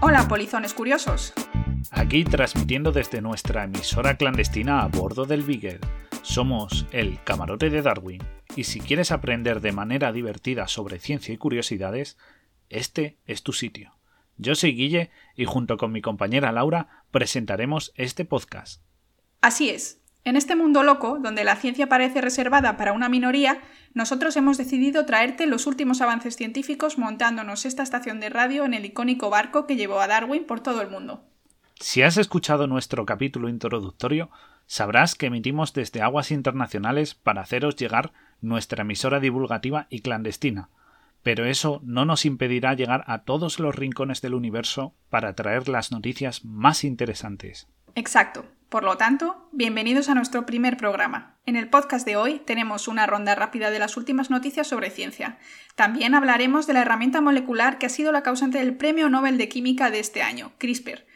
[0.00, 1.32] Hola, polizones curiosos.
[1.90, 5.80] Aquí transmitiendo desde nuestra emisora clandestina a bordo del Beagle.
[6.22, 8.22] Somos el Camarote de Darwin
[8.54, 12.16] y si quieres aprender de manera divertida sobre ciencia y curiosidades,
[12.68, 13.96] este es tu sitio.
[14.36, 18.82] Yo soy Guille y junto con mi compañera Laura presentaremos este podcast.
[19.40, 19.97] Así es.
[20.24, 23.60] En este mundo loco, donde la ciencia parece reservada para una minoría,
[23.94, 28.84] nosotros hemos decidido traerte los últimos avances científicos montándonos esta estación de radio en el
[28.84, 31.24] icónico barco que llevó a Darwin por todo el mundo.
[31.80, 34.30] Si has escuchado nuestro capítulo introductorio,
[34.66, 40.68] sabrás que emitimos desde aguas internacionales para haceros llegar nuestra emisora divulgativa y clandestina,
[41.22, 45.92] pero eso no nos impedirá llegar a todos los rincones del universo para traer las
[45.92, 47.68] noticias más interesantes.
[47.94, 48.44] Exacto.
[48.68, 51.38] Por lo tanto, bienvenidos a nuestro primer programa.
[51.46, 55.38] En el podcast de hoy tenemos una ronda rápida de las últimas noticias sobre ciencia.
[55.74, 59.48] También hablaremos de la herramienta molecular que ha sido la causante del Premio Nobel de
[59.48, 61.06] Química de este año, CRISPR.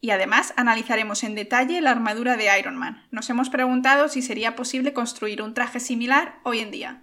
[0.00, 3.02] Y además analizaremos en detalle la armadura de Iron Man.
[3.10, 7.02] Nos hemos preguntado si sería posible construir un traje similar hoy en día.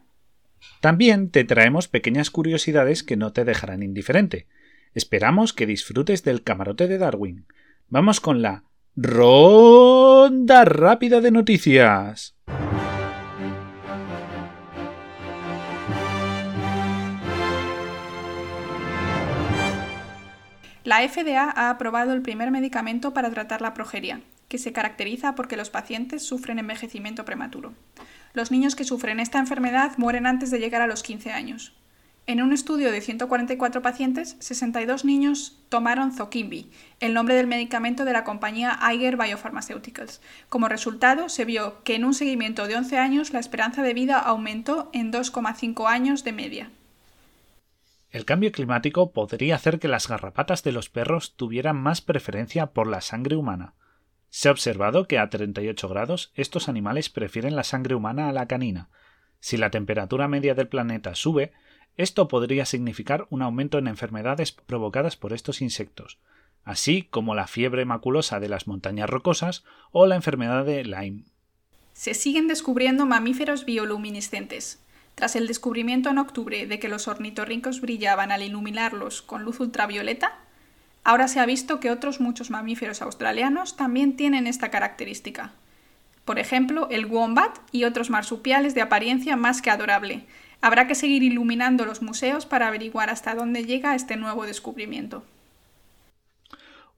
[0.80, 4.48] También te traemos pequeñas curiosidades que no te dejarán indiferente.
[4.94, 7.46] Esperamos que disfrutes del camarote de Darwin.
[7.90, 8.64] Vamos con la
[9.00, 12.36] Ronda rápida de noticias.
[20.84, 25.58] La FDA ha aprobado el primer medicamento para tratar la progeria, que se caracteriza porque
[25.58, 27.76] los pacientes sufren envejecimiento prematuro.
[28.34, 31.78] Los niños que sufren esta enfermedad mueren antes de llegar a los 15 años.
[32.30, 36.70] En un estudio de 144 pacientes, 62 niños tomaron Zokinvi,
[37.00, 40.22] el nombre del medicamento de la compañía Eiger Biopharmaceuticals.
[40.50, 44.20] Como resultado, se vio que en un seguimiento de 11 años la esperanza de vida
[44.20, 46.72] aumentó en 2,5 años de media.
[48.12, 52.88] El cambio climático podría hacer que las garrapatas de los perros tuvieran más preferencia por
[52.88, 53.74] la sangre humana.
[54.30, 58.48] Se ha observado que a 38 grados estos animales prefieren la sangre humana a la
[58.48, 58.90] canina.
[59.40, 61.54] Si la temperatura media del planeta sube,
[61.98, 66.20] esto podría significar un aumento en enfermedades provocadas por estos insectos,
[66.64, 71.24] así como la fiebre maculosa de las montañas rocosas o la enfermedad de Lyme.
[71.94, 74.84] Se siguen descubriendo mamíferos bioluminiscentes.
[75.16, 80.38] Tras el descubrimiento en octubre de que los ornitorrincos brillaban al iluminarlos con luz ultravioleta,
[81.04, 85.54] ahora se ha visto que otros muchos mamíferos australianos también tienen esta característica.
[86.24, 90.28] Por ejemplo, el wombat y otros marsupiales de apariencia más que adorable,
[90.62, 95.24] Habrá que seguir iluminando los museos para averiguar hasta dónde llega este nuevo descubrimiento.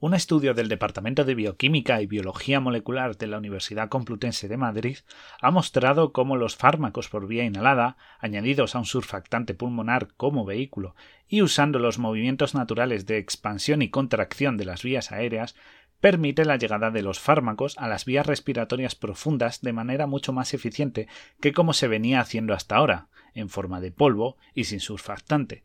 [0.01, 4.99] Un estudio del Departamento de Bioquímica y Biología Molecular de la Universidad Complutense de Madrid
[5.41, 10.95] ha mostrado cómo los fármacos por vía inhalada, añadidos a un surfactante pulmonar como vehículo
[11.27, 15.53] y usando los movimientos naturales de expansión y contracción de las vías aéreas,
[16.01, 20.53] permite la llegada de los fármacos a las vías respiratorias profundas de manera mucho más
[20.53, 21.07] eficiente
[21.41, 25.63] que como se venía haciendo hasta ahora, en forma de polvo y sin surfactante.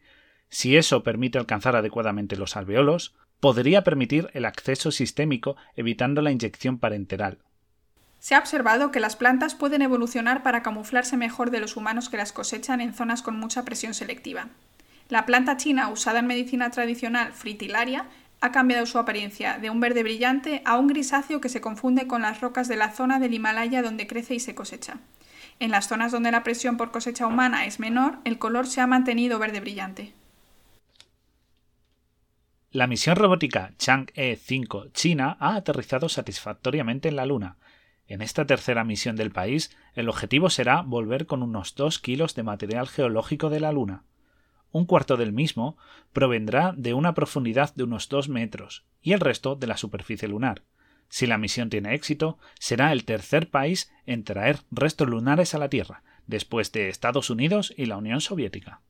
[0.48, 6.78] Si eso permite alcanzar adecuadamente los alveolos, podría permitir el acceso sistémico evitando la inyección
[6.78, 7.38] parenteral.
[8.18, 12.16] Se ha observado que las plantas pueden evolucionar para camuflarse mejor de los humanos que
[12.16, 14.48] las cosechan en zonas con mucha presión selectiva.
[15.10, 18.06] La planta china usada en medicina tradicional fritilaria
[18.44, 22.20] ha cambiado su apariencia de un verde brillante a un grisáceo que se confunde con
[22.20, 24.98] las rocas de la zona del Himalaya donde crece y se cosecha.
[25.60, 28.86] En las zonas donde la presión por cosecha humana es menor, el color se ha
[28.86, 30.12] mantenido verde brillante.
[32.70, 37.56] La misión robótica Chang'e 5 China ha aterrizado satisfactoriamente en la Luna.
[38.08, 42.42] En esta tercera misión del país, el objetivo será volver con unos 2 kilos de
[42.42, 44.02] material geológico de la Luna.
[44.74, 45.78] Un cuarto del mismo
[46.12, 50.64] provendrá de una profundidad de unos 2 metros y el resto de la superficie lunar.
[51.08, 55.68] Si la misión tiene éxito, será el tercer país en traer restos lunares a la
[55.68, 58.82] Tierra, después de Estados Unidos y la Unión Soviética.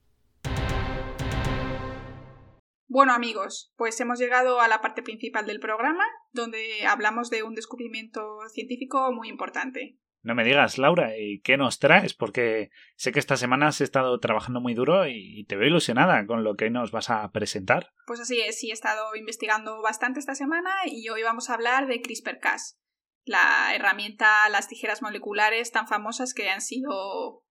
[2.88, 7.54] Bueno amigos, pues hemos llegado a la parte principal del programa, donde hablamos de un
[7.54, 9.98] descubrimiento científico muy importante.
[10.24, 12.14] No me digas, Laura, ¿y qué nos traes?
[12.14, 16.44] Porque sé que esta semana has estado trabajando muy duro y te veo ilusionada con
[16.44, 17.92] lo que nos vas a presentar.
[18.06, 21.86] Pues así es, sí, he estado investigando bastante esta semana y hoy vamos a hablar
[21.86, 22.80] de CRISPR-Cas,
[23.24, 27.44] la herramienta, las tijeras moleculares tan famosas que han sido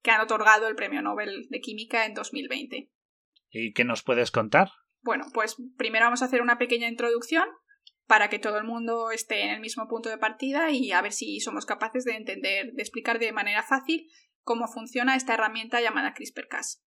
[0.00, 2.88] que han otorgado el Premio Nobel de Química en 2020.
[3.50, 4.70] ¿Y qué nos puedes contar?
[5.02, 7.48] Bueno, pues primero vamos a hacer una pequeña introducción
[8.10, 11.12] para que todo el mundo esté en el mismo punto de partida y a ver
[11.12, 14.10] si somos capaces de entender, de explicar de manera fácil
[14.42, 16.82] cómo funciona esta herramienta llamada CRISPR-Cas.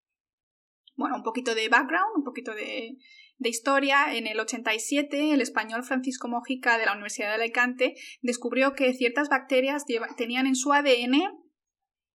[0.98, 2.98] Bueno, un poquito de background, un poquito de
[3.38, 8.74] de historia, en el 87, el español Francisco Mojica de la Universidad de Alicante descubrió
[8.74, 9.86] que ciertas bacterias
[10.18, 11.22] tenían en su ADN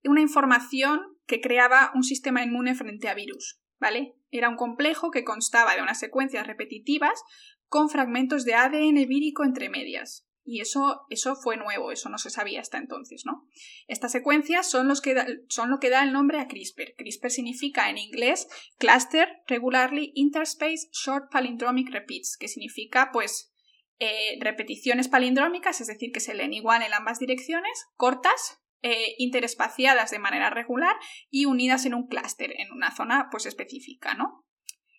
[0.04, 4.14] una información que creaba un sistema inmune frente a virus, ¿vale?
[4.30, 7.22] Era un complejo que constaba de unas secuencias repetitivas
[7.68, 10.26] con fragmentos de ADN vírico entre medias.
[10.44, 13.46] Y eso, eso fue nuevo, eso no se sabía hasta entonces, ¿no?
[13.86, 15.14] Estas secuencias son, los que
[15.48, 16.94] son lo que da el nombre a CRISPR.
[16.96, 18.48] CRISPR significa en inglés
[18.78, 23.52] Cluster Regularly Interspace Short Palindromic Repeats, que significa, pues,
[23.98, 30.12] eh, repeticiones palindrómicas, es decir, que se leen igual en ambas direcciones, cortas, eh, interespaciadas
[30.12, 30.94] de manera regular
[31.30, 34.46] y unidas en un clúster, en una zona pues específica, ¿no?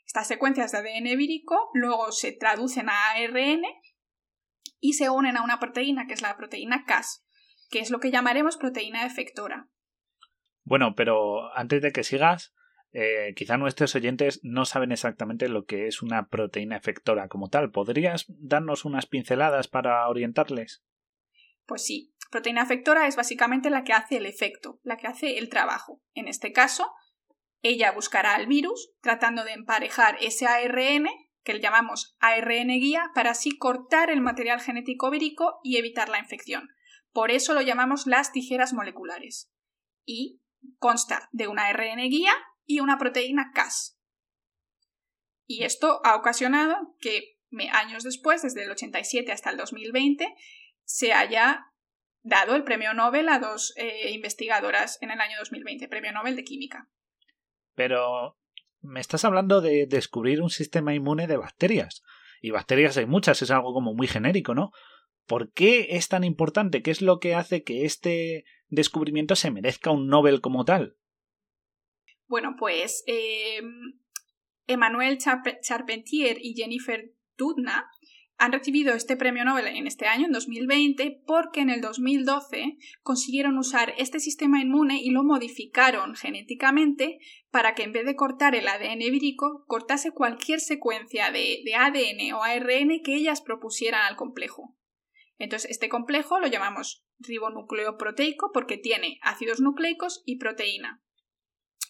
[0.10, 3.62] Estas secuencias de ADN vírico luego se traducen a ARN
[4.80, 7.24] y se unen a una proteína que es la proteína Cas,
[7.70, 9.70] que es lo que llamaremos proteína efectora.
[10.64, 12.56] Bueno, pero antes de que sigas,
[12.92, 17.70] eh, quizá nuestros oyentes no saben exactamente lo que es una proteína efectora como tal.
[17.70, 20.84] ¿Podrías darnos unas pinceladas para orientarles?
[21.68, 25.50] Pues sí, proteína efectora es básicamente la que hace el efecto, la que hace el
[25.50, 26.02] trabajo.
[26.16, 26.92] En este caso,
[27.62, 31.08] ella buscará al virus tratando de emparejar ese ARN
[31.44, 36.20] que le llamamos ARN guía, para así cortar el material genético vírico y evitar la
[36.20, 36.70] infección.
[37.12, 39.52] Por eso lo llamamos las tijeras moleculares.
[40.06, 40.42] Y
[40.78, 42.34] consta de una ARN guía
[42.66, 43.98] y una proteína Cas.
[45.48, 47.40] Y esto ha ocasionado que
[47.72, 50.36] años después, desde el 87 hasta el 2020,
[50.84, 51.66] se haya
[52.22, 56.44] dado el premio Nobel a dos eh, investigadoras en el año 2020, premio Nobel de
[56.44, 56.90] Química.
[57.80, 58.38] Pero
[58.82, 62.04] me estás hablando de descubrir un sistema inmune de bacterias.
[62.42, 64.72] Y bacterias hay muchas, es algo como muy genérico, ¿no?
[65.26, 66.82] ¿Por qué es tan importante?
[66.82, 70.98] ¿Qué es lo que hace que este descubrimiento se merezca un Nobel como tal?
[72.28, 73.62] Bueno, pues eh,
[74.68, 77.90] Emmanuel Charpentier y Jennifer Doudna
[78.40, 83.58] han recibido este premio Nobel en este año, en 2020, porque en el 2012 consiguieron
[83.58, 87.20] usar este sistema inmune y lo modificaron genéticamente
[87.52, 92.42] para que en vez de cortar el ADN vírico, cortase cualquier secuencia de, ADN o
[92.42, 94.78] ARN que ellas propusieran al complejo.
[95.38, 101.04] Entonces, este complejo lo llamamos ribonucleoproteico porque tiene ácidos nucleicos y proteína.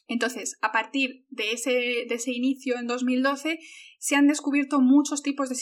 [0.09, 3.59] Entonces, a partir de ese, de ese inicio en 2012,
[4.00, 5.56] se han descubierto muchos tipos de,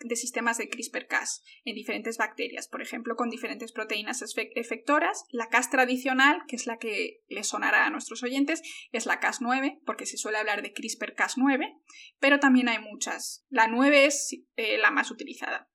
[0.00, 4.22] de sistemas de CRISPR-Cas en diferentes bacterias, por ejemplo, con diferentes proteínas
[4.54, 5.24] efectoras.
[5.30, 8.60] La Cas tradicional, que es la que le sonará a nuestros oyentes,
[8.92, 11.80] es la Cas9, porque se suele hablar de CRISPR-Cas9,
[12.20, 13.46] pero también hay muchas.
[13.48, 15.70] La 9 es eh, la más utilizada.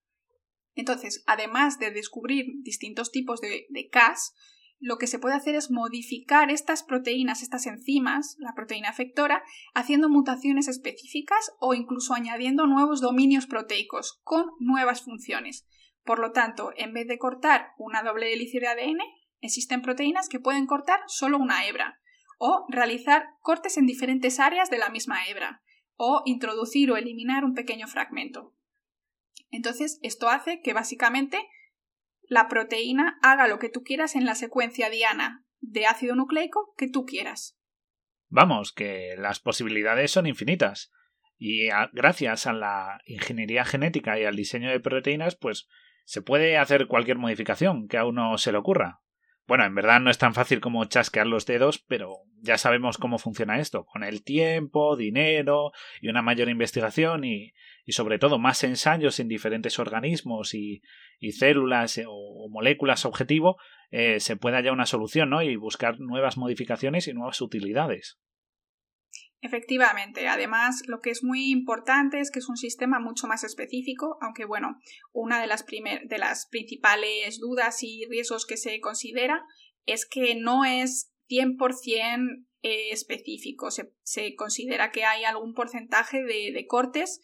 [0.75, 4.35] Entonces, además de descubrir distintos tipos de Cas,
[4.81, 9.44] lo que se puede hacer es modificar estas proteínas, estas enzimas, la proteína efectora,
[9.75, 15.68] haciendo mutaciones específicas o incluso añadiendo nuevos dominios proteicos con nuevas funciones.
[16.04, 19.00] Por lo tanto, en vez de cortar una doble hélice de ADN,
[19.39, 22.00] existen proteínas que pueden cortar solo una hebra,
[22.39, 25.62] o realizar cortes en diferentes áreas de la misma hebra,
[25.95, 28.56] o introducir o eliminar un pequeño fragmento.
[29.51, 31.38] Entonces, esto hace que básicamente
[32.31, 36.90] la proteína haga lo que tú quieras en la secuencia diana de ácido nucleico que
[36.90, 37.59] tú quieras.
[38.30, 40.94] Vamos, que las posibilidades son infinitas.
[41.38, 45.68] Y gracias a la ingeniería genética y al diseño de proteínas, pues
[46.06, 49.02] se puede hacer cualquier modificación que a uno se le ocurra.
[49.52, 53.18] Bueno, en verdad no es tan fácil como chasquear los dedos, pero ya sabemos cómo
[53.18, 57.52] funciona esto, con el tiempo, dinero y una mayor investigación y,
[57.84, 60.84] y sobre todo más ensayos en diferentes organismos y,
[61.20, 63.58] y células eh, o, moléculas objetivo,
[63.90, 65.42] eh, se pueda hallar una solución ¿no?
[65.42, 68.22] y buscar nuevas modificaciones y nuevas utilidades.
[69.44, 74.19] Efectivamente, además lo que es muy importante es que es un sistema mucho más específico,
[74.21, 74.78] aunque bueno,
[75.14, 79.44] una de las, de las principales dudas y riesgos que se considera
[79.88, 86.52] es que no es 100% eh, específico, se, se, considera que hay algún porcentaje de,
[86.54, 87.19] de cortes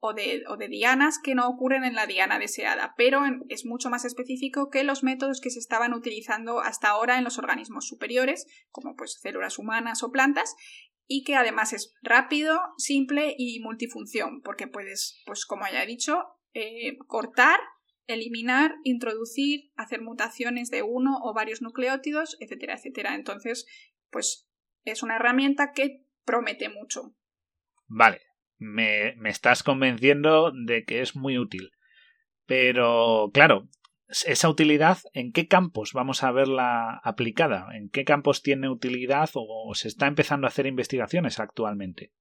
[0.00, 3.88] o de, o de, dianas que no ocurren en la diana deseada, pero es mucho
[3.88, 8.44] más específico que los métodos que se estaban utilizando hasta ahora en los organismos superiores,
[8.70, 10.56] como pues células humanas o plantas,
[11.06, 16.22] y que además es rápido, simple y multifunción, porque puedes, pues como ya he dicho,
[16.54, 17.60] eh, cortar,
[18.06, 23.14] eliminar, introducir, hacer mutaciones de uno o varios nucleótidos, etcétera, etcétera.
[23.14, 23.66] Entonces,
[24.10, 24.48] pues
[24.84, 27.14] es una herramienta que promete mucho.
[27.86, 28.20] Vale,
[28.58, 31.70] me, me estás convenciendo de que es muy útil.
[32.46, 33.68] Pero, claro,
[34.26, 37.68] esa utilidad, ¿en qué campos vamos a verla aplicada?
[37.74, 42.12] ¿En qué campos tiene utilidad o se está empezando a hacer investigaciones actualmente?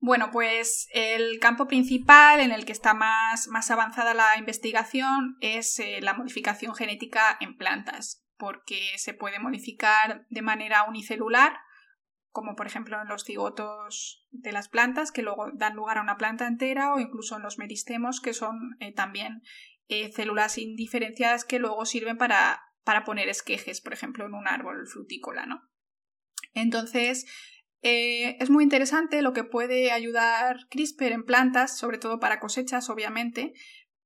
[0.00, 5.78] Bueno, pues el campo principal en el que está más, más avanzada la investigación es
[5.80, 11.58] eh, la modificación genética en plantas, porque se puede modificar de manera unicelular,
[12.30, 16.16] como por ejemplo en los cigotos de las plantas, que luego dan lugar a una
[16.16, 19.42] planta entera, o incluso en los meristemos, que son eh, también
[19.88, 24.86] eh, células indiferenciadas que luego sirven para, para poner esquejes, por ejemplo, en un árbol
[24.86, 25.62] frutícola, ¿no?
[26.54, 27.26] Entonces,
[27.82, 32.90] eh, es muy interesante lo que puede ayudar CRISPR en plantas, sobre todo para cosechas,
[32.90, 33.52] obviamente,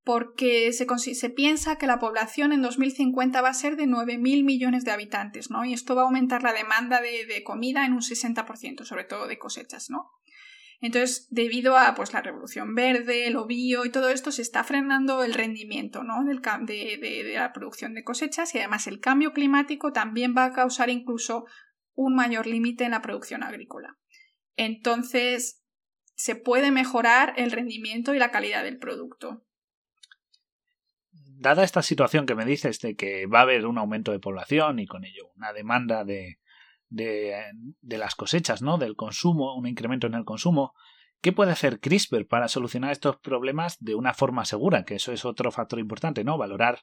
[0.04, 4.84] porque se, se, piensa que la población en 2050 va a ser de 9.000 millones
[4.84, 5.64] de habitantes, ¿no?
[5.64, 9.26] Y esto va a aumentar la demanda de, de, comida en un 60%, sobre todo
[9.26, 10.10] de cosechas, ¿no?
[10.82, 15.22] Entonces, debido a pues, la revolución verde, el bio y todo esto, se está frenando
[15.22, 16.24] el rendimiento ¿no?
[16.24, 20.52] Del, de, de la producción de cosechas y además el cambio climático también va a
[20.52, 21.46] causar incluso
[21.94, 23.96] un mayor límite en la producción agrícola.
[24.56, 25.62] Entonces,
[26.16, 29.46] se puede mejorar el rendimiento y la calidad del producto.
[31.12, 34.80] Dada esta situación que me dices de que va a haber un aumento de población
[34.80, 36.40] y con ello una demanda de,
[36.92, 37.44] de,
[37.82, 38.78] las cosechas, ¿no?
[38.78, 40.72] Del consumo, un incremento en el consumo,
[41.20, 44.84] ¿Qué puede hacer CRISPR para solucionar estos problemas de una forma segura?
[44.84, 46.36] Que eso es otro factor importante, ¿no?
[46.36, 46.80] Valorar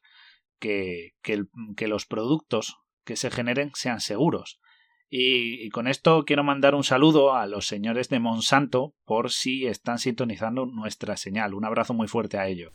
[0.60, 1.44] que, que,
[1.76, 4.62] que los productos que se generen sean seguros.
[5.10, 9.98] Y, con esto quiero mandar un saludo a los señores de Monsanto por si están
[9.98, 11.56] sintonizando nuestra señal.
[11.56, 12.72] Un abrazo muy fuerte a ellos.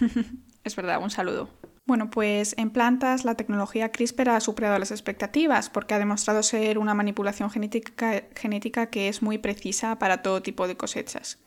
[0.64, 1.50] es verdad, un saludo.
[1.92, 6.78] Bueno, pues en plantas la tecnología CRISPR ha superado las expectativas porque ha demostrado ser
[6.78, 11.38] una manipulación genética, que es muy precisa para todo tipo de cosechas.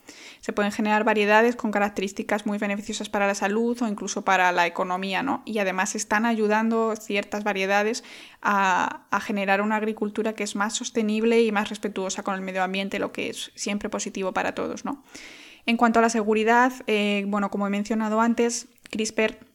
[0.42, 4.68] Se pueden generar variedades con características muy beneficiosas para la salud o incluso para la
[4.68, 5.42] economía, ¿no?
[5.46, 8.04] Y además están ayudando ciertas variedades
[8.44, 13.00] a, generar una agricultura que es más sostenible y más respetuosa con el medio ambiente,
[13.00, 15.04] lo que es siempre positivo para todos, ¿no?
[15.66, 19.55] En cuanto a la seguridad, eh, bueno, como he mencionado antes, CRISPR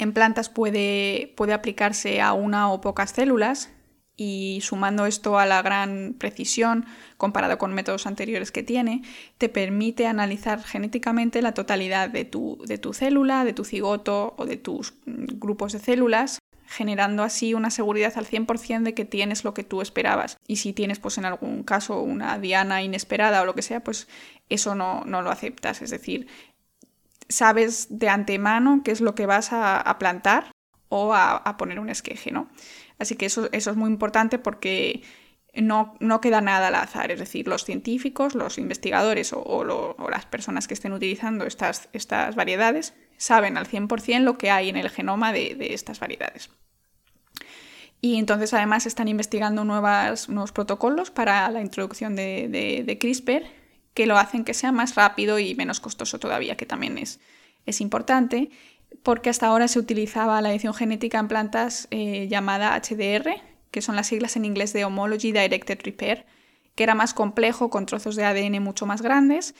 [0.00, 3.70] en plantas puede, puede aplicarse a una o pocas células
[4.16, 6.84] y sumando esto a la gran precisión
[7.16, 9.02] comparado con métodos anteriores que tiene,
[9.38, 14.44] te permite analizar genéticamente la totalidad de tu, de tu célula, de tu cigoto o
[14.44, 16.38] de tus mm, grupos de células
[16.70, 20.38] generando así una seguridad al 100% de que tienes lo que tú esperabas.
[20.46, 24.06] Y si tienes, pues en algún caso, una diana inesperada o lo que sea, pues
[24.48, 25.82] eso no, no lo aceptas.
[25.82, 26.28] Es decir,
[27.30, 30.50] sabes de antemano qué es lo que vas a, plantar
[30.88, 32.50] o a, poner un esqueje, ¿no?
[32.98, 35.02] Así que eso, eso es muy importante porque
[35.54, 39.64] no, no, queda nada al azar, es decir, los científicos, los investigadores o,
[40.10, 44.76] las personas que estén utilizando estas, estas, variedades saben al 100% lo que hay en
[44.76, 46.50] el genoma de, estas variedades.
[48.02, 52.48] Y entonces además están investigando nuevos protocolos para la introducción de,
[52.84, 53.59] de CRISPR
[54.00, 57.20] que lo hacen que sea más rápido y menos costoso todavía, que también es,
[57.66, 58.48] es importante,
[59.02, 63.28] porque hasta ahora se utilizaba la edición genética en plantas eh, llamada HDR,
[63.70, 66.24] que son las siglas en inglés de Homology Directed Repair,
[66.76, 69.54] que era más complejo, con trozos de ADN mucho más grandes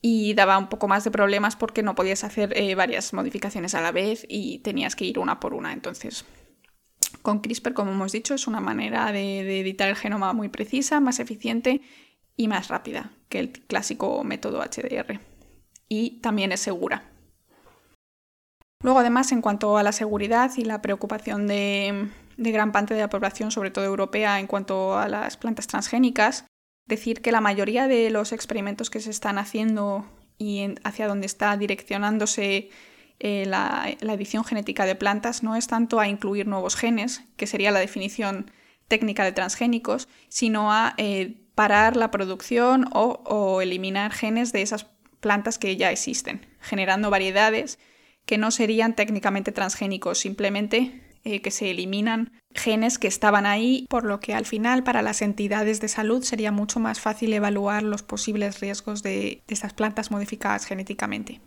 [0.00, 3.82] y daba un poco más de problemas porque no podías hacer eh, varias modificaciones a
[3.82, 5.74] la vez y tenías que ir una por una.
[5.74, 6.24] Entonces,
[7.20, 11.00] con CRISPR, como hemos dicho, es una manera de, de editar el genoma muy precisa,
[11.00, 11.82] más eficiente
[12.34, 15.18] y más rápida que el clásico método HDR.
[15.88, 17.10] Y también es segura.
[18.82, 23.08] Luego, además, en cuanto a la seguridad y la preocupación de, gran parte de la
[23.08, 26.44] población, sobre todo europea, en cuanto a las plantas transgénicas,
[26.86, 30.04] decir que la mayoría de los experimentos que se están haciendo
[30.36, 32.68] y hacia donde está direccionándose
[33.18, 37.70] eh, la, edición genética de plantas no es tanto a incluir nuevos genes, que sería
[37.70, 38.50] la definición
[38.88, 44.86] técnica de transgénicos, sino a eh, parar la producción o, eliminar genes de esas
[45.20, 47.78] plantas que ya existen, generando variedades
[48.26, 54.04] que no serían técnicamente transgénicos, simplemente eh, que se eliminan genes que estaban ahí, por
[54.04, 58.02] lo que al final para las entidades de salud sería mucho más fácil evaluar los
[58.02, 61.40] posibles riesgos de, estas plantas modificadas genéticamente.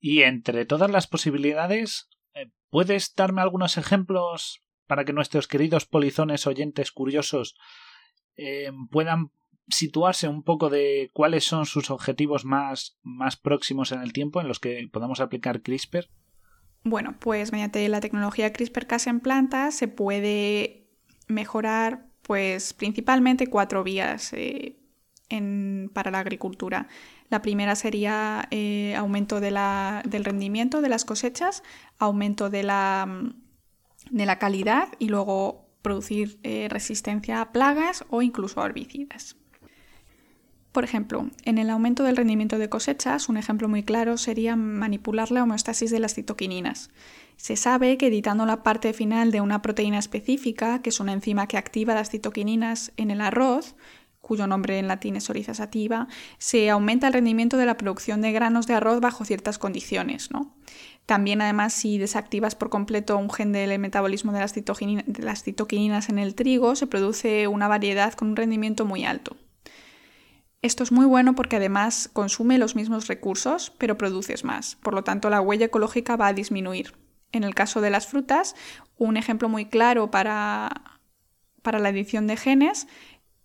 [0.00, 6.46] Y entre todas las posibilidades, eh, ¿puedes darme algunos ejemplos para que nuestros queridos polizones
[6.46, 7.56] oyentes curiosos
[8.36, 9.30] eh, puedan
[9.68, 14.48] situarse un poco de cuáles son sus objetivos más, más próximos en el tiempo en
[14.48, 16.08] los que podamos aplicar CRISPR?
[16.84, 20.86] Bueno, pues mediante la tecnología CRISPR-Cas en plantas se puede
[21.26, 24.78] mejorar pues principalmente cuatro vías eh,
[25.92, 26.88] para la agricultura.
[27.28, 31.64] La primera sería eh, aumento de la, del rendimiento de las cosechas,
[31.98, 33.32] aumento de la,
[34.10, 39.36] de la calidad y luego producir eh, resistencia a plagas o incluso a herbicidas.
[40.76, 45.30] Por ejemplo, en el aumento del rendimiento de cosechas, un ejemplo muy claro sería manipular
[45.30, 46.90] la homeostasis de las citoquininas.
[47.38, 51.46] Se sabe que editando la parte final de una proteína específica, que es una enzima
[51.46, 53.74] que activa las citoquininas en el arroz,
[54.20, 58.32] cuyo nombre en latín es oriza sativa, se aumenta el rendimiento de la producción de
[58.32, 60.28] granos de arroz bajo ciertas condiciones.
[61.06, 66.18] También, además, si desactivas por completo un gen del metabolismo de las, de las en
[66.18, 69.38] el trigo, se produce una variedad con un rendimiento muy alto.
[70.62, 74.76] Esto es muy bueno porque además consume los mismos recursos, pero produces más.
[74.76, 76.94] Por lo tanto, la huella ecológica va a disminuir.
[77.32, 78.54] En el caso de las frutas,
[78.96, 81.00] un ejemplo muy claro para,
[81.62, 82.86] para la edición de genes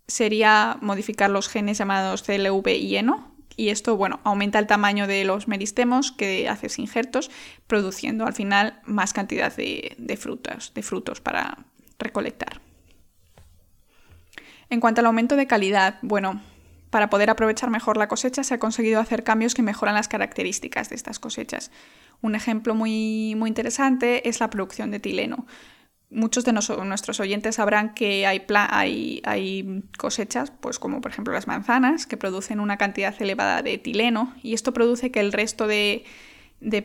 [0.08, 3.36] sería modificar los genes llamados CLV y ENO.
[3.58, 7.30] Y esto, bueno, aumenta el tamaño de los meristemos que haces injertos,
[7.68, 11.66] produciendo al final más cantidad de, de frutas, de frutos para
[12.00, 12.62] recolectar.
[14.70, 16.42] En cuanto al aumento de calidad, bueno,
[16.92, 20.90] para poder aprovechar mejor la cosecha se ha conseguido hacer cambios que mejoran las características
[20.90, 21.72] de estas cosechas.
[22.22, 25.48] Un ejemplo muy, muy interesante es la producción de tileno.
[26.10, 32.18] Muchos de nuestros oyentes sabrán que hay, cosechas, pues como por ejemplo las manzanas, que
[32.18, 36.04] producen una cantidad elevada de tileno y esto produce que el resto de,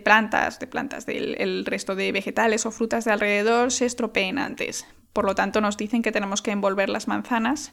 [0.04, 4.86] plantas, de plantas el resto de vegetales o frutas de alrededor se estropeen antes.
[5.12, 7.72] Por lo tanto, nos dicen que tenemos que envolver las manzanas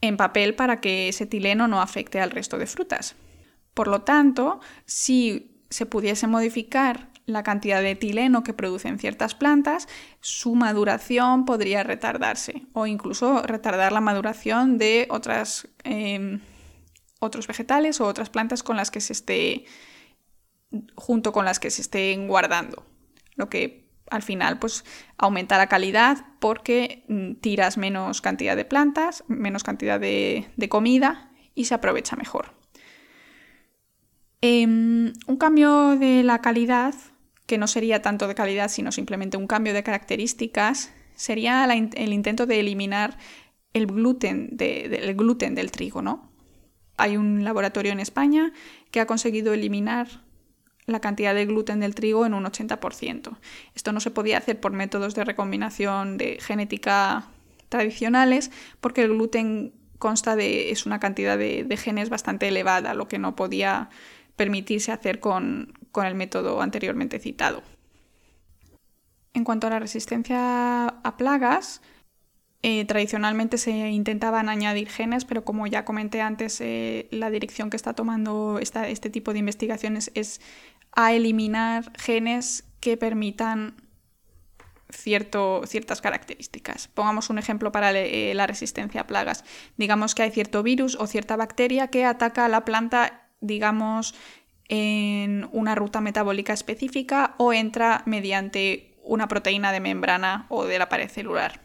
[0.00, 3.16] en papel para que ese tileno no afecte al resto de frutas.
[3.74, 9.88] Por lo tanto, si se pudiese modificar la cantidad de tileno que producen ciertas plantas,
[10.20, 16.40] su maduración podría retardarse o incluso retardar la maduración de otras, em,
[17.18, 19.64] otros vegetales o otras plantas con las que se esté
[20.94, 22.84] junto con las que se estén guardando,
[23.34, 24.84] lo que al final pues
[25.18, 31.64] aumenta la calidad porque mm, tiras menos cantidad de plantas, menos cantidad de, comida y
[31.64, 32.54] se aprovecha mejor.
[34.40, 36.94] Em, un cambio de la calidad,
[37.46, 42.46] que no sería tanto de calidad, sino simplemente un cambio de características, sería el intento
[42.46, 43.16] de eliminar
[43.72, 46.30] el gluten, gluten del trigo, ¿no?
[46.96, 48.52] Hay un laboratorio en España
[48.90, 50.25] que ha conseguido eliminar
[50.86, 53.36] la cantidad de gluten del trigo en un 80%.
[53.74, 57.26] Esto no se podía hacer por métodos de recombinación de genética
[57.68, 63.18] tradicionales porque el gluten consta de es una cantidad de, genes bastante elevada, lo que
[63.18, 63.90] no podía
[64.36, 67.62] permitirse hacer con, el método anteriormente citado.
[69.32, 71.80] En cuanto a la resistencia a plagas,
[72.62, 77.76] eh, tradicionalmente se intentaban añadir genes, pero como ya comenté antes, eh, la dirección que
[77.76, 80.40] está tomando este tipo de investigaciones es
[80.96, 83.76] a eliminar genes que permitan
[84.90, 86.88] cierto, ciertas características.
[86.88, 89.44] Pongamos un ejemplo para eh, la resistencia a plagas.
[89.76, 94.14] Digamos que hay cierto virus o cierta bacteria que ataca a la planta, digamos,
[94.68, 100.88] en una ruta metabólica específica o entra mediante una proteína de membrana o de la
[100.88, 101.60] pared celular.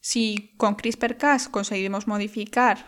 [0.00, 2.86] Si con CRISPR-Cas conseguimos modificar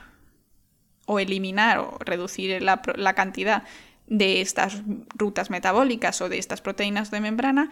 [1.07, 3.63] o eliminar o reducir la, la cantidad
[4.07, 4.83] de estas
[5.15, 7.71] rutas metabólicas o de estas proteínas de membrana,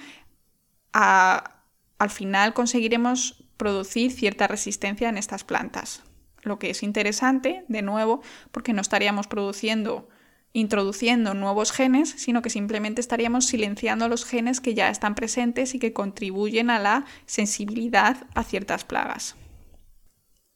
[0.92, 6.02] al final conseguiremos producir cierta resistencia en estas plantas.
[6.42, 8.20] Lo que es interesante, de nuevo,
[8.50, 10.08] porque no estaríamos produciendo,
[10.52, 15.78] introduciendo nuevos genes, sino que simplemente estaríamos silenciando los genes que ya están presentes y
[15.78, 19.36] que contribuyen a la sensibilidad a ciertas plagas.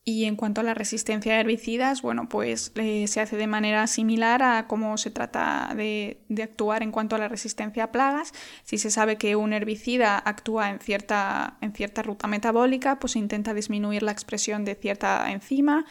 [0.08, 3.86] Y en cuanto a la resistencia a herbicidas, bueno, pues eh, se hace de manera
[3.86, 8.32] similar a cómo se trata de, actuar en cuanto a la resistencia a plagas.
[8.64, 13.52] Si se sabe que un herbicida actúa en cierta, en cierta ruta metabólica, pues intenta
[13.52, 15.84] disminuir la expresión de cierta enzima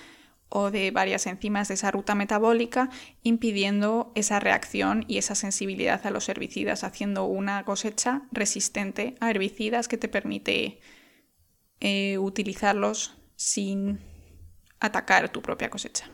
[0.49, 2.89] o de varias enzimas de esa ruta metabólica,
[3.21, 9.87] impidiendo esa reacción y esa sensibilidad a los herbicidas, haciendo una cosecha resistente a herbicidas
[9.87, 10.79] que te permite
[11.81, 13.99] eh, utilizarlos sin
[14.81, 16.09] atacar tu propia cosecha.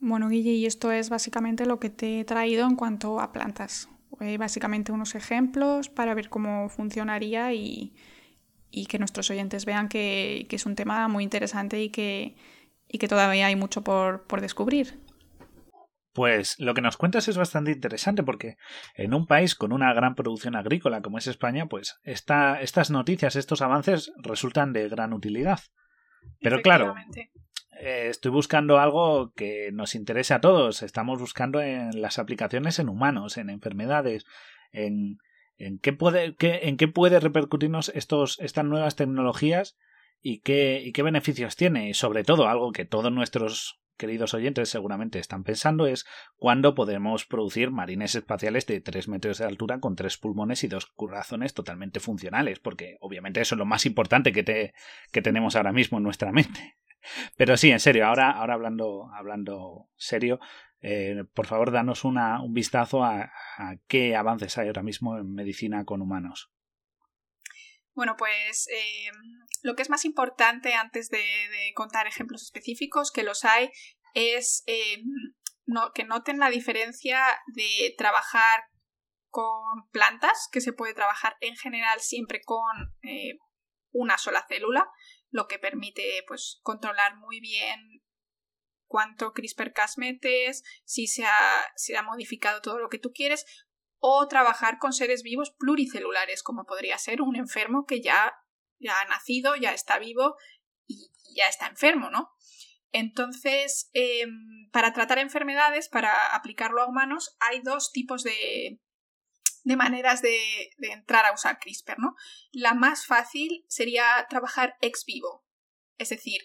[0.00, 3.88] Bueno, Guille, y esto es básicamente lo que te he traído en cuanto a plantas.
[4.20, 7.94] Eh, básicamente unos ejemplos para ver cómo funcionaría y,
[8.88, 12.34] que nuestros oyentes vean que, es un tema muy interesante y que,
[12.88, 14.98] que todavía hay mucho por, por descubrir.
[16.12, 18.56] Pues lo que nos cuentas es bastante interesante porque
[18.94, 23.36] en un país con una gran producción agrícola como es España, pues esta, estas noticias,
[23.36, 25.60] estos avances resultan de gran utilidad.
[26.40, 26.94] Pero claro,
[27.80, 30.82] eh, estoy buscando algo que nos interese a todos.
[30.82, 34.26] Estamos buscando en las aplicaciones en humanos, en enfermedades,
[34.72, 35.18] en,
[35.56, 39.78] en qué puede, qué, en qué puede repercutirnos estos, estas nuevas tecnologías
[40.20, 41.88] y qué, y qué beneficios tiene.
[41.88, 47.26] Y sobre todo, algo que todos nuestros queridos oyentes seguramente están pensando es cuándo podemos
[47.26, 52.00] producir marines espaciales de 3 metros de altura con tres pulmones y dos corazones totalmente
[52.00, 54.72] funcionales, porque obviamente eso es lo más importante que, te,
[55.12, 56.78] que tenemos ahora mismo en nuestra mente.
[57.36, 60.40] Pero sí, en serio, ahora, ahora hablando, hablando serio,
[60.80, 63.30] eh, por favor, danos una, un vistazo a,
[63.86, 66.50] qué avances hay ahora mismo en medicina con humanos.
[67.94, 69.10] Bueno, pues eh,
[69.62, 71.22] lo que es más importante antes de,
[71.74, 73.70] contar ejemplos específicos, que los hay,
[74.14, 75.02] es eh,
[75.94, 77.20] que noten la diferencia
[77.54, 78.64] de trabajar
[79.28, 82.64] con plantas, que se puede trabajar en general siempre con
[83.92, 84.88] una sola célula,
[85.30, 88.02] lo que permite pues, controlar muy bien
[88.86, 91.60] cuánto CRISPR-Cas metes, si se, ha,
[91.96, 93.46] ha modificado todo lo que tú quieres,
[94.00, 98.34] o trabajar con seres vivos pluricelulares, como podría ser un enfermo que ya,
[98.80, 100.36] ya ha nacido, ya está vivo
[100.86, 102.30] y ya está enfermo, ¿no?
[102.92, 108.80] Entonces, em, para tratar enfermedades, para aplicarlo a humanos, hay dos tipos de,
[109.62, 110.38] de maneras de,
[110.78, 112.14] de, entrar a usar CRISPR, ¿no?
[112.50, 115.46] La más fácil sería trabajar ex vivo,
[115.98, 116.40] es decir,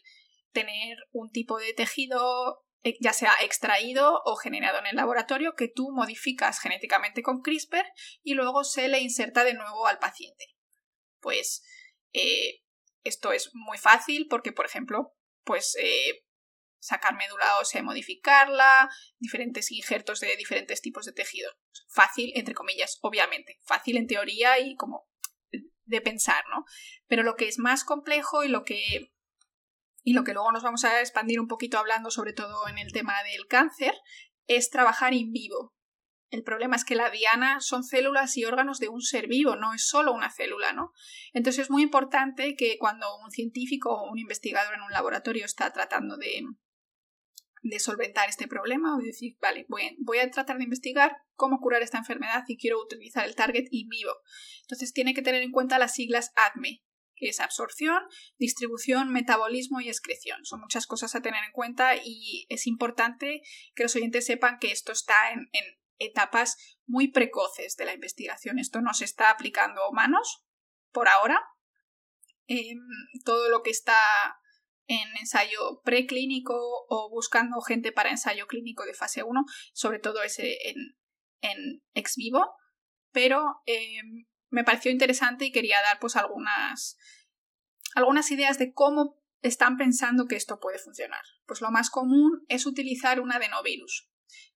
[0.52, 5.67] tener un tipo de tejido eh, ya sea extraído o generado en el laboratorio que
[5.67, 7.84] tú modificas genéticamente con CRISPR
[8.21, 10.45] y luego se le inserta de nuevo al paciente.
[11.19, 11.63] Pues
[12.15, 12.62] eh,
[13.04, 16.25] esto es muy fácil porque, por ejemplo, pues eh,
[16.80, 21.51] sacar médula ósea y modificarla, diferentes injertos de diferentes tipos de tejido.
[21.88, 23.60] Fácil, entre comillas, obviamente.
[23.63, 25.08] Fácil en teoría y como
[25.86, 26.65] de pensar, ¿no?
[27.08, 29.12] Pero lo que es más complejo y lo que
[30.08, 32.91] y lo que luego nos vamos a expandir un poquito hablando sobre todo en el
[32.91, 33.95] tema del cáncer,
[34.45, 35.75] es trabajar in vivo.
[36.30, 39.74] El problema es que la diana son células y órganos de un ser vivo, no
[39.74, 40.92] es solo una célula, ¿no?
[41.34, 45.72] Entonces es muy importante que cuando un científico o un investigador en un laboratorio está
[45.72, 46.44] tratando de,
[47.62, 51.84] de solventar este problema o decir, vale, voy, voy, a tratar de investigar cómo curar
[51.84, 54.12] esta enfermedad y quiero utilizar el target in vivo.
[54.62, 56.84] Entonces tiene que tener en cuenta las siglas ADME,
[57.16, 58.04] que es absorción,
[58.38, 60.46] distribución, metabolismo y excreción.
[60.46, 63.42] Son muchas cosas a tener en cuenta y es importante
[63.74, 65.50] que los oyentes sepan que esto está en,
[66.00, 68.60] etapas muy precoces de la investigación.
[68.60, 70.46] Esto no se está aplicando a humanos
[70.92, 71.42] por ahora.
[72.48, 72.80] Em,
[73.24, 73.98] todo lo que está
[74.88, 76.54] en ensayo preclínico
[76.90, 80.76] o buscando gente para ensayo clínico de fase 1, sobre todo ese en,
[81.42, 82.54] en ex vivo,
[83.12, 86.98] pero em, me pareció interesante y quería dar pues algunas,
[87.96, 91.24] algunas ideas de cómo están pensando que esto puede funcionar.
[91.46, 94.10] Pues lo más común es utilizar un adenovirus.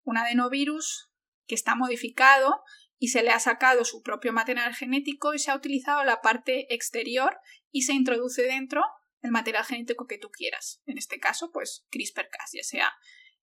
[0.04, 1.09] Un adenovirus
[1.50, 2.62] que está modificado
[3.00, 6.74] y se le ha sacado su propio material genético y se ha utilizado la parte
[6.74, 7.38] exterior
[7.72, 8.84] y se introduce dentro
[9.22, 10.82] el material genético que tú quieras.
[10.86, 12.94] En este caso, pues CRISPR-Cas, ya sea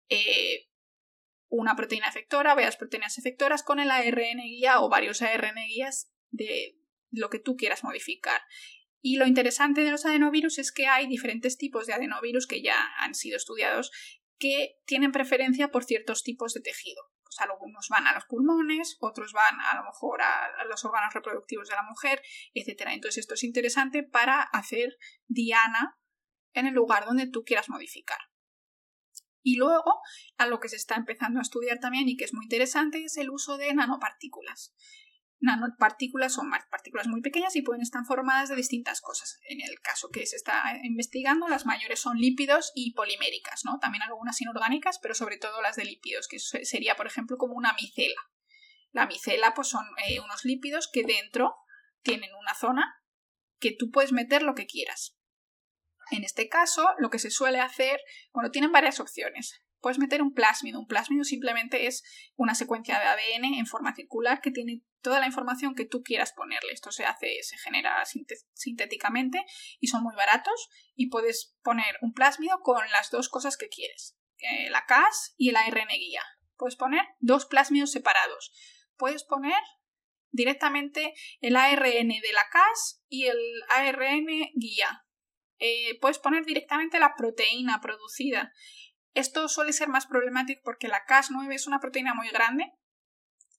[0.09, 0.69] eh,
[1.49, 6.79] una proteína efectora, varias proteínas efectoras con el ARN guía o varios ARN guías de
[7.11, 8.41] lo que tú quieras modificar.
[9.01, 12.77] Y lo interesante de los adenovirus es que hay diferentes tipos de adenovirus que ya
[12.99, 13.91] han sido estudiados
[14.39, 17.03] que tienen preferencia por ciertos tipos de tejido.
[17.27, 21.69] Pues algunos van a los pulmones, otros van a lo mejor a, los órganos reproductivos
[21.69, 22.23] de la mujer,
[22.55, 22.83] etc.
[22.91, 25.99] Entonces esto es interesante para hacer diana
[26.53, 28.19] en el lugar donde tú quieras modificar.
[29.43, 30.01] Y luego,
[30.39, 33.17] a lo que se está empezando a estudiar también y que es muy interesante es
[33.17, 34.75] el uso de nanopartículas
[35.41, 39.39] nanopartículas son partículas muy pequeñas y pueden estar formadas de distintas cosas.
[39.49, 43.79] En el caso que se está investigando, las mayores son lípidos y poliméricas, ¿no?
[43.79, 47.75] También algunas inorgánicas, pero sobre todo las de lípidos, que sería, por ejemplo, como una
[47.75, 48.21] micela.
[48.93, 51.55] La micela, pues son eh, unos lípidos que dentro
[52.03, 52.95] tienen una zona
[53.59, 55.19] que tú puedes meter lo que quieras.
[56.11, 58.01] En este caso, lo que se suele hacer,
[58.33, 60.81] bueno, tienen varias opciones puedes meter un plásmido.
[60.81, 62.03] Un plásmido simplemente es
[62.35, 66.33] una secuencia de ADN en forma circular que tiene toda la información que tú quieras
[66.33, 66.73] ponerle.
[66.73, 68.03] Esto se hace, se genera
[68.55, 69.45] sintéticamente
[69.79, 74.19] y son muy baratos y puedes poner un plásmido con las dos cosas que quieres,
[74.71, 76.25] la Cas y el ARN guía.
[76.57, 78.53] Puedes poner dos plásmidos separados.
[78.97, 79.63] Puedes poner
[80.33, 83.39] directamente el ARN de la Cas y el
[83.69, 85.05] ARN guía.
[85.61, 88.53] Eh, puedes poner directamente la proteína producida
[89.17, 92.71] esto suele ser más problemático porque la Cas9 es una proteína muy grande,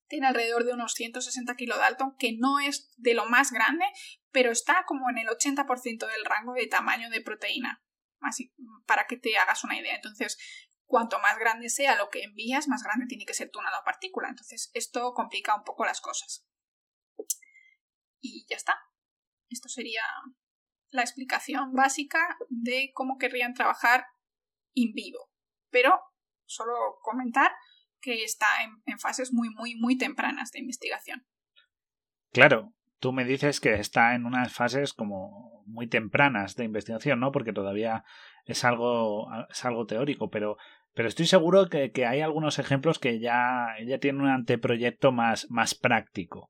[0.08, 3.86] tiene alrededor de unos 160 kilodalton, que no es de lo más grande,
[4.32, 7.84] pero está como en el 80% del rango de tamaño de proteína,
[8.22, 8.54] así
[8.86, 9.96] para que te hagas una idea.
[9.96, 10.38] Entonces,
[10.86, 14.30] cuanto más grande sea lo que envías, más grande tiene que ser tu nanopartícula.
[14.30, 16.46] Entonces, esto complica un poco las cosas.
[18.22, 18.78] Y ya está.
[19.50, 20.04] Esto sería
[20.90, 24.06] la explicación básica de cómo querrían trabajar
[24.74, 25.30] in vivo
[25.70, 26.00] pero
[26.46, 27.52] solo comentar
[28.08, 28.48] que está
[28.86, 31.26] en, fases muy, muy, muy tempranas de investigación.
[32.32, 37.34] Claro, tú me dices que está en unas fases como muy tempranas de investigación, ¿no?
[37.34, 38.06] Porque todavía
[38.46, 40.56] es algo, es algo teórico, pero,
[40.94, 45.52] pero estoy seguro que, que hay algunos ejemplos que ya, ya tienen un anteproyecto más,
[45.52, 46.50] más práctico.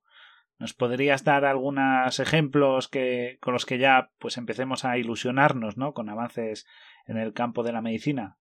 [0.60, 5.94] ¿Nos podrías dar algunos ejemplos que, con los que ya pues empecemos a ilusionarnos, ¿no?
[5.94, 6.68] Con avances
[7.08, 8.38] en el campo de la medicina.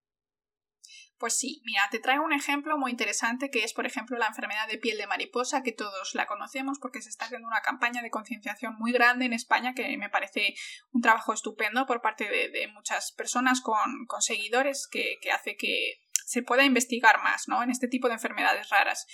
[1.19, 4.69] Pues sí, mira, te traigo un ejemplo muy interesante que es, por ejemplo, la enfermedad
[4.69, 8.11] de piel de mariposa, que todos la conocemos porque se está haciendo una campaña de
[8.11, 10.55] concienciación muy grande en España que me parece
[10.93, 16.03] un trabajo estupendo por parte de, muchas personas con, con seguidores que, que, hace que
[16.27, 17.63] se pueda investigar más ¿no?
[17.63, 19.07] en este tipo de enfermedades raras.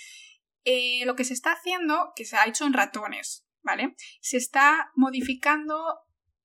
[0.65, 3.95] Eh, lo que se está haciendo, que se ha hecho en ratones, ¿vale?
[4.21, 5.99] Se está modificando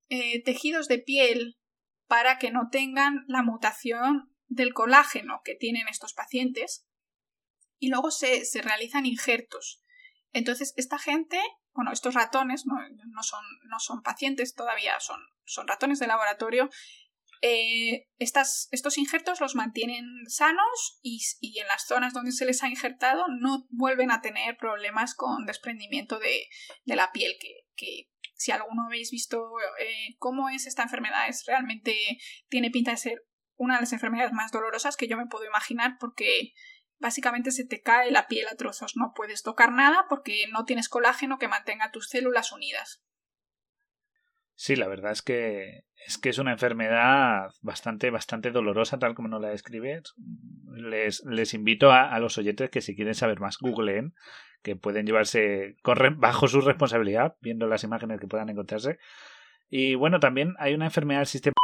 [0.08, 1.58] eh, tejidos de piel
[2.06, 6.86] para que no tengan la mutación del colágeno que tienen estos pacientes
[7.78, 9.82] y luego se, realizan injertos.
[10.32, 11.40] Entonces, esta gente,
[11.72, 12.76] bueno, estos ratones no,
[13.22, 16.68] son, no son, pacientes todavía, son, son, ratones de laboratorio.
[17.40, 23.26] Eh, estos injertos los mantienen sanos y, en las zonas donde se les ha injertado
[23.28, 26.48] no vuelven a tener problemas con desprendimiento de,
[26.84, 27.36] la piel,
[27.76, 31.96] que, si alguno habéis visto eh, cómo es esta enfermedad, es realmente
[32.48, 33.27] tiene pinta de ser
[33.58, 36.54] una de las enfermedades más dolorosas que yo me puedo imaginar porque
[36.98, 40.88] básicamente se te cae la piel a trozos, no puedes tocar nada porque no tienes
[40.88, 43.04] colágeno que mantenga tus células unidas.
[44.54, 49.28] Sí, la verdad es que es que es una enfermedad bastante, bastante dolorosa, tal como
[49.28, 50.14] nos la describes.
[50.74, 54.14] Les, les invito a, los oyentes que si quieren saber más, googleen,
[54.62, 55.76] que pueden llevarse,
[56.16, 58.98] bajo su responsabilidad, viendo las imágenes que puedan encontrarse.
[59.68, 61.54] Y bueno, también hay una enfermedad del sistema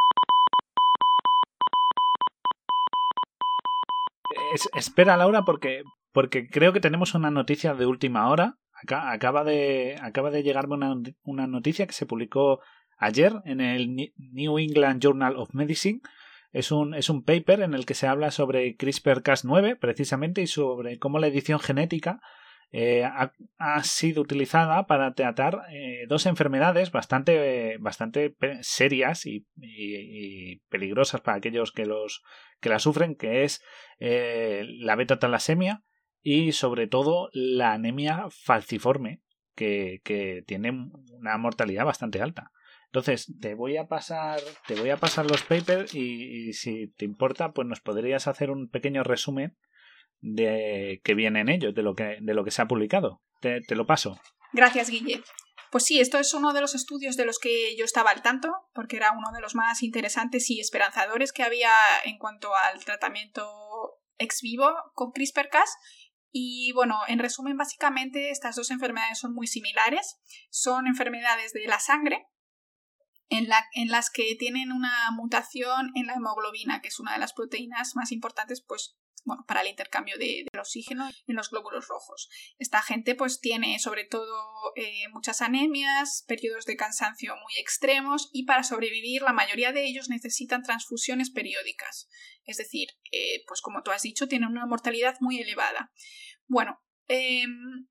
[4.75, 8.57] espera, Laura, porque, porque creo que tenemos una noticia de última hora.
[8.87, 12.61] acaba, de, acaba de llegarme una, una noticia que se publicó
[12.99, 16.01] ayer en el New England Journal of Medicine.
[16.53, 20.99] Es un, es un paper en el que se habla sobre CRISPR-Cas9, precisamente, y sobre
[20.99, 22.21] cómo la edición genética
[22.77, 29.47] eh, ha, sido utilizada para tratar eh, dos enfermedades bastante, bastante serias y,
[30.71, 32.25] peligrosas para aquellos que, los,
[32.59, 33.63] que la sufren, que es
[34.01, 35.85] eh, la beta-talasemia
[36.21, 39.23] y sobre todo la anemia falciforme,
[39.55, 40.73] que, que tiene
[41.13, 42.51] una mortalidad bastante alta.
[42.87, 47.05] Entonces, te voy a pasar, te voy a pasar los papers y, y, si te
[47.05, 49.57] importa, pues nos podrías hacer un pequeño resumen
[50.21, 53.23] de que viene en ellos, de lo que, de lo que se ha publicado.
[53.41, 54.19] Te, te lo paso.
[54.53, 55.23] Gracias, Guille.
[55.71, 58.49] Pues sí, esto es uno de los estudios de los que yo estaba al tanto,
[58.73, 61.73] porque era uno de los más interesantes y esperanzadores que había
[62.05, 63.45] en cuanto al tratamiento
[64.19, 65.77] ex vivo con CRISPR-Cas.
[66.31, 70.21] Y bueno, en resumen, básicamente estas dos enfermedades son muy similares.
[70.49, 72.25] Son enfermedades de la sangre,
[73.35, 77.19] en, la, en, las que tienen una mutación en la hemoglobina, que es una de
[77.19, 82.29] las proteínas más importantes pues, bueno, para el intercambio de, oxígeno en los glóbulos rojos.
[82.59, 88.45] Esta gente pues tiene sobre todo eh, muchas anemias, periodos de cansancio muy extremos y
[88.45, 92.09] para sobrevivir la mayoría de ellos necesitan transfusiones periódicas.
[92.45, 95.93] Es decir, eh, pues como tú has dicho, tienen una mortalidad muy elevada.
[96.47, 97.89] Bueno, em,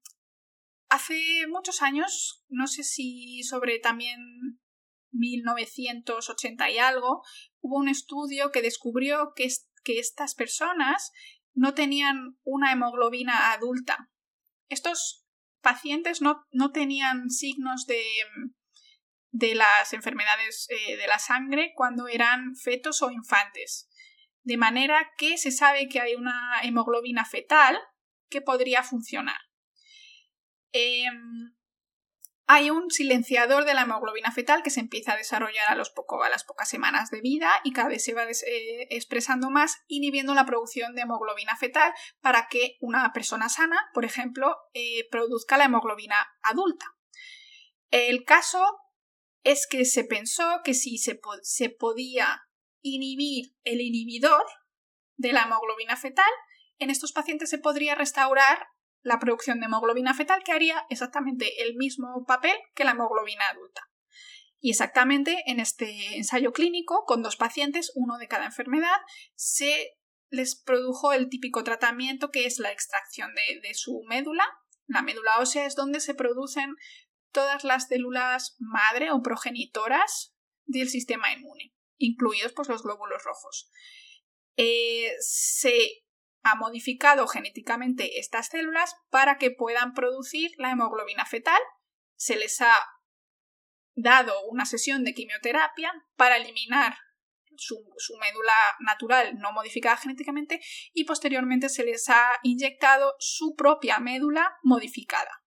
[0.90, 4.60] hace muchos años, no sé si sobre también
[5.14, 7.24] 1980 y algo,
[7.62, 9.48] hubo un estudio que descubrió que
[9.84, 11.12] que estas personas
[11.54, 14.10] no tenían una hemoglobina adulta.
[14.70, 15.26] Estos
[15.62, 18.04] pacientes no, no tenían signos de,
[19.32, 23.90] de las enfermedades eh, de la sangre cuando eran fetos o infantes.
[24.42, 27.80] De manera que se sabe que hay una hemoglobina fetal
[28.30, 29.40] que podría funcionar.
[30.72, 31.54] Em,
[32.46, 35.94] hay un silenciador de la hemoglobina fetal que se empieza a desarrollar a, los
[36.30, 40.46] las pocas semanas de vida y cada vez se va eh, expresando más, inhibiendo la
[40.46, 46.16] producción de hemoglobina fetal para que una persona sana, por ejemplo, eh, produzca la hemoglobina
[46.42, 46.86] adulta.
[47.92, 48.66] El caso
[49.44, 52.42] es que se pensó que si se podía
[52.82, 54.46] inhibir el inhibidor
[55.16, 56.32] de la hemoglobina fetal,
[56.80, 58.68] en estos pacientes se podría restaurar
[59.04, 63.90] la producción de hemoglobina fetal que haría exactamente el mismo papel que la hemoglobina adulta.
[64.60, 68.96] Y exactamente en este ensayo clínico, con dos pacientes, uno de cada enfermedad,
[69.36, 69.98] se
[70.30, 74.48] les produjo el típico tratamiento que es la extracción de, su médula.
[74.88, 76.76] La médula ósea es donde se producen
[77.34, 80.34] todas las células madre o progenitoras
[80.66, 83.70] del sistema inmune, incluidos pues, los glóbulos rojos.
[84.56, 86.03] eh, se
[86.44, 91.62] ha modificado genéticamente estas células para que puedan producir la hemoglobina fetal.
[92.16, 92.76] Se les ha
[93.96, 96.96] dado una sesión de quimioterapia para eliminar
[97.58, 97.78] su,
[98.20, 100.62] médula natural no modificada genéticamente
[100.94, 105.44] y posteriormente se les ha inyectado su propia médula modificada.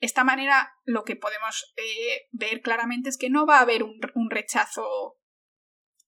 [0.00, 4.30] Esta manera lo que podemos eh, ver claramente es que no va a haber un,
[4.30, 5.18] rechazo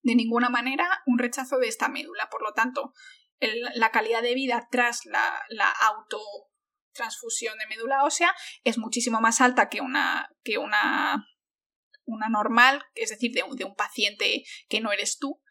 [0.02, 2.28] de ninguna manera, un rechazo de esta médula.
[2.30, 2.92] Por lo tanto,
[3.40, 9.68] la calidad de vida tras la, la autotransfusión de médula ósea es muchísimo más alta
[9.68, 11.26] que una, que una
[12.06, 15.42] una normal, es decir, de un, de un paciente que no eres tú,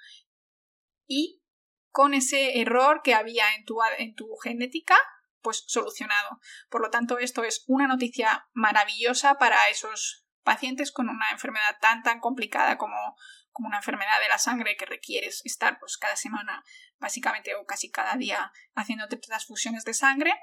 [1.05, 1.43] y
[1.91, 4.97] con ese error que había en tu, en tu genética,
[5.41, 6.39] pues solucionado.
[6.69, 12.03] Por lo tanto, esto es una noticia maravillosa para esos pacientes con una enfermedad tan
[12.03, 13.15] tan complicada como,
[13.55, 16.61] como una enfermedad de la sangre que requieres estar pues cada semana
[16.99, 20.33] básicamente o casi cada día haciendo transfusiones de sangre.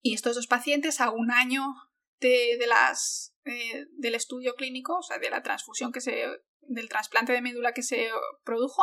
[0.00, 1.66] Y estos dos pacientes a un año
[2.20, 6.24] de, de las eh, del estudio clínico, o sea, de la transfusión que se
[6.66, 8.08] del trasplante de médula que se
[8.44, 8.82] produjo,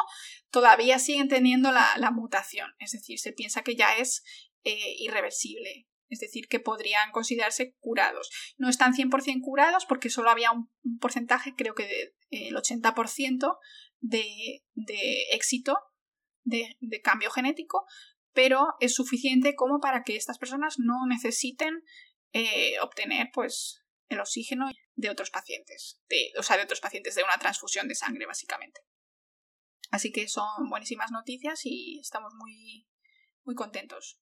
[0.50, 2.76] todavía siguen teniendo la, mutación.
[2.80, 4.24] Es decir, se piensa que ya es
[4.64, 5.88] eh, irreversible.
[6.10, 8.30] Es decir, que podrían considerarse curados.
[8.58, 13.58] No están 100% curados porque solo había un, porcentaje, creo que del 80%
[14.00, 15.78] de, de éxito
[16.44, 17.86] de, de, cambio genético,
[18.34, 21.84] pero es suficiente como para que estas personas no necesiten
[22.34, 27.24] eh, obtener pues el oxígeno de otros pacientes, de, o sea, de otros pacientes de
[27.24, 28.82] una transfusión de sangre, básicamente.
[29.90, 32.88] Así que son buenísimas noticias y estamos muy,
[33.44, 34.20] muy contentos.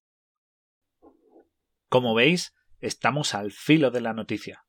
[1.87, 4.65] Como veis, estamos al filo de la noticia.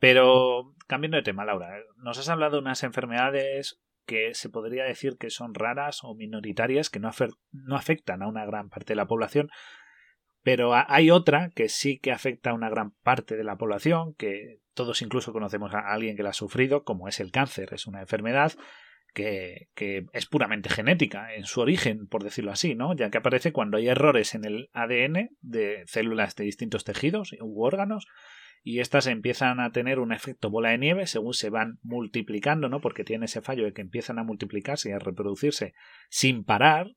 [0.00, 5.18] Pero, cambiando de tema, Laura, nos has hablado de unas enfermedades que se podría decir
[5.18, 7.10] que son raras o minoritarias, que no,
[7.52, 9.50] no afectan a una gran parte de la población,
[10.42, 14.60] pero hay otra que sí que afecta a una gran parte de la población, que
[14.74, 17.74] todos incluso conocemos a alguien que la ha sufrido, como es el cáncer.
[17.74, 18.52] Es una enfermedad
[19.12, 22.96] que, que, es puramente genética en su origen, por decirlo así, ¿no?
[22.96, 27.62] Ya que aparece cuando hay errores en el ADN de células de distintos tejidos u
[27.62, 28.06] órganos
[28.62, 32.80] y éstas empiezan a tener un efecto bola de nieve según se van multiplicando, ¿no?
[32.80, 35.74] Porque tiene ese fallo de que empiezan a multiplicarse y a reproducirse
[36.08, 36.92] sin parar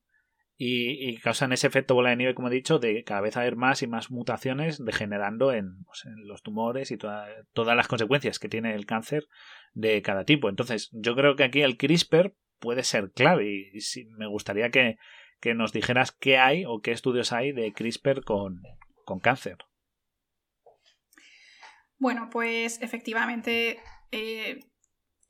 [0.56, 3.82] y, causan ese efecto bola de nieve, como he dicho, de cada vez haber más
[3.82, 8.86] y más mutaciones degenerando en, pues, los tumores y todas las consecuencias que tiene el
[8.86, 9.26] cáncer
[9.72, 10.48] de cada tipo.
[10.48, 14.96] Entonces, yo creo que aquí el CRISPR puede ser clave y, me gustaría que,
[15.40, 18.62] que, nos dijeras qué hay o qué estudios hay de CRISPR con,
[19.04, 19.56] con cáncer.
[21.98, 23.80] Bueno, pues efectivamente
[24.10, 24.60] eh,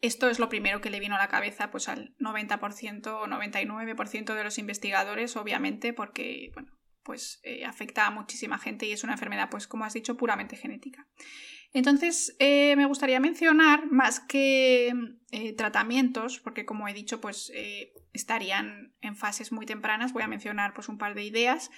[0.00, 4.34] esto es lo primero que le vino a la cabeza pues, al 90% o 99%
[4.34, 6.72] de los investigadores, obviamente, porque bueno,
[7.02, 10.56] pues, eh, afecta a muchísima gente y es una enfermedad, pues, como has dicho, puramente
[10.56, 11.06] genética.
[11.72, 14.92] Entonces, eh, me gustaría mencionar más que
[15.56, 17.50] tratamientos, porque como he dicho, pues
[18.12, 21.70] estarían en fases muy tempranas, voy a mencionar pues, un par de ideas,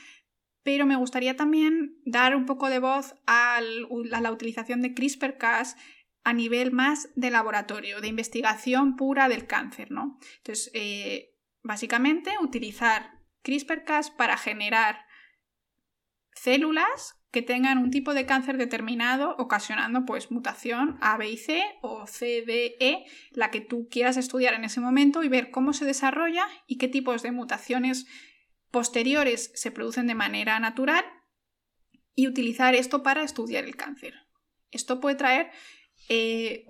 [0.67, 5.77] pero me gustaría también dar un poco de voz a la utilización de CRISPR-Cas
[6.25, 10.19] a nivel más de laboratorio, de investigación pura del cáncer, ¿no?
[10.39, 13.13] Entonces, eh, básicamente utilizar
[13.45, 15.07] CRISPR-Cas para generar
[16.35, 21.63] células que tengan un tipo de cáncer determinado, ocasionando pues mutación A, B y C
[21.81, 25.73] o C, D, E, la que tú quieras estudiar en ese momento y ver cómo
[25.73, 28.09] se desarrolla y qué tipos de mutaciones
[28.77, 31.03] posteriores se producen de manera natural
[32.15, 34.13] y utilizar esto para estudiar el cáncer.
[34.71, 35.51] Esto puede traer
[36.11, 36.67] eh,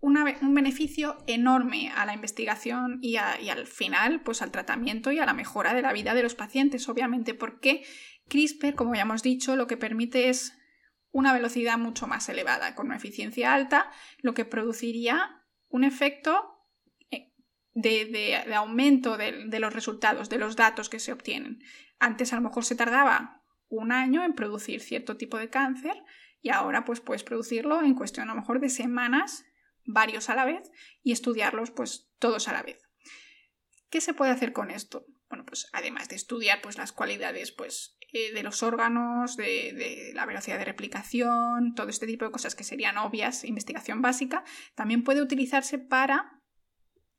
[0.00, 5.32] un beneficio enorme a la investigación y, al final, pues al tratamiento y a la
[5.32, 7.84] mejora de la vida de los pacientes, obviamente, porque
[8.26, 10.58] CRISPR, como ya hemos dicho, lo que permite es
[11.12, 13.92] una velocidad mucho más elevada, con una eficiencia alta,
[14.22, 16.57] lo que produciría un efecto
[17.80, 21.62] de, aumento de, los resultados, de los datos que se obtienen.
[21.98, 25.94] Antes a lo mejor se tardaba un año en producir cierto tipo de cáncer
[26.40, 29.44] y ahora pues puedes producirlo en cuestión a lo mejor de semanas,
[29.84, 30.70] varios a la vez,
[31.02, 32.80] y estudiarlos pues todos a la vez.
[33.90, 35.06] ¿Qué se puede hacer con esto?
[35.28, 40.26] Bueno, pues además de estudiar pues las cualidades pues eh, de los órganos, de, la
[40.26, 45.22] velocidad de replicación, todo este tipo de cosas que serían obvias, investigación básica, también puede
[45.22, 46.37] utilizarse para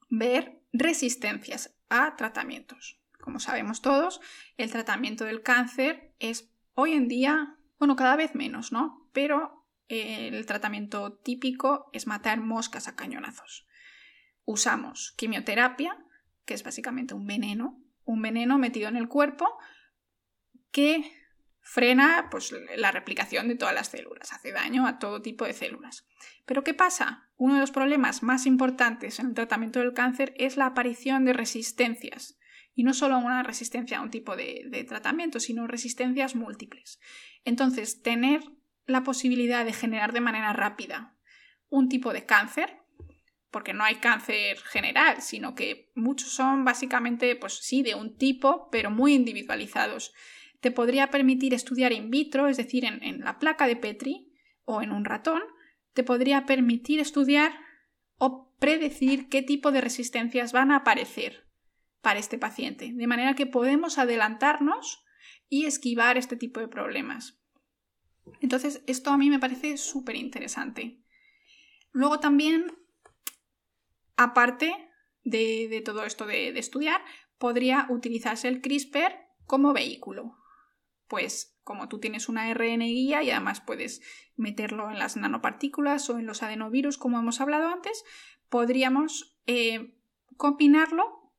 [0.10, 2.99] ver resistencias a tratamientos.
[3.20, 4.22] Como sabemos todos,
[4.57, 8.99] el tratamiento del cáncer es hoy en día, bueno, cada vez menos, ¿no?
[9.12, 13.68] pero eh, el tratamiento típico es matar moscas a cañonazos.
[14.45, 15.97] Usamos quimioterapia,
[16.45, 19.57] que es básicamente un veneno, un veneno metido en el cuerpo
[20.72, 21.12] que
[21.72, 26.08] frena pues, la replicación de todas las células, hace daño a todo tipo de células.
[26.48, 27.30] Pero ¿qué pasa?
[27.38, 31.34] Uno de los problemas más importantes en el tratamiento del cáncer es la aparición de
[31.34, 32.40] resistencias.
[32.74, 37.00] Y no solo una resistencia a un tipo de, de tratamiento, sino resistencias múltiples.
[37.46, 38.42] Entonces, tener
[38.88, 41.16] la posibilidad de generar de manera rápida
[41.70, 42.80] un tipo de cáncer,
[43.52, 48.70] porque no hay cáncer general, sino que muchos son básicamente, pues sí, de un tipo,
[48.72, 50.14] pero muy individualizados.
[50.60, 54.34] Te podría permitir estudiar in vitro, es decir, en, la placa de Petri
[54.66, 55.41] o en un ratón,
[55.93, 57.53] te podría permitir estudiar
[58.18, 61.47] o predecir qué tipo de resistencias van a aparecer
[62.01, 65.03] para este paciente, de manera que podemos adelantarnos
[65.47, 67.41] y esquivar este tipo de problemas.
[68.41, 71.01] Entonces, esto a mí me parece súper interesante.
[71.91, 72.68] Luego también,
[74.16, 74.74] aparte
[75.24, 77.01] de, todo esto de estudiar,
[77.38, 80.38] podría utilizarse el CRISPR como vehículo.
[81.10, 84.01] Pues como tú tienes una RN guía y además puedes
[84.38, 88.05] meterlo en las nanopartículas o en los adenovirus, como hemos hablado antes,
[88.47, 89.97] podríamos eh,
[90.38, 91.34] combinarlo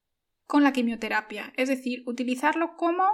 [0.46, 3.04] con la quimioterapia, es decir, utilizarlo como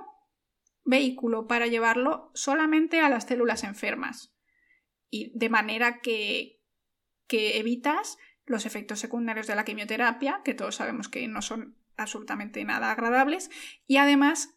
[0.84, 4.34] vehículo para llevarlo solamente a las células enfermas
[5.10, 6.62] y de manera que,
[7.26, 12.64] que evitas los efectos secundarios de la quimioterapia, que todos sabemos que no son absolutamente
[12.64, 13.50] nada agradables,
[13.86, 14.55] y además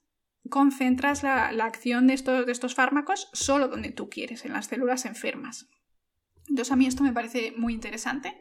[0.50, 5.06] concentras la, acción de estos, de estos fármacos solo donde tú quieres, en las células
[5.06, 5.68] enfermas.
[6.48, 8.38] Entonces a mí esto me parece muy interesante,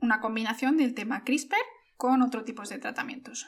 [0.00, 1.56] una combinación del tema CRISPR
[1.96, 3.46] con otro tipo de tratamientos.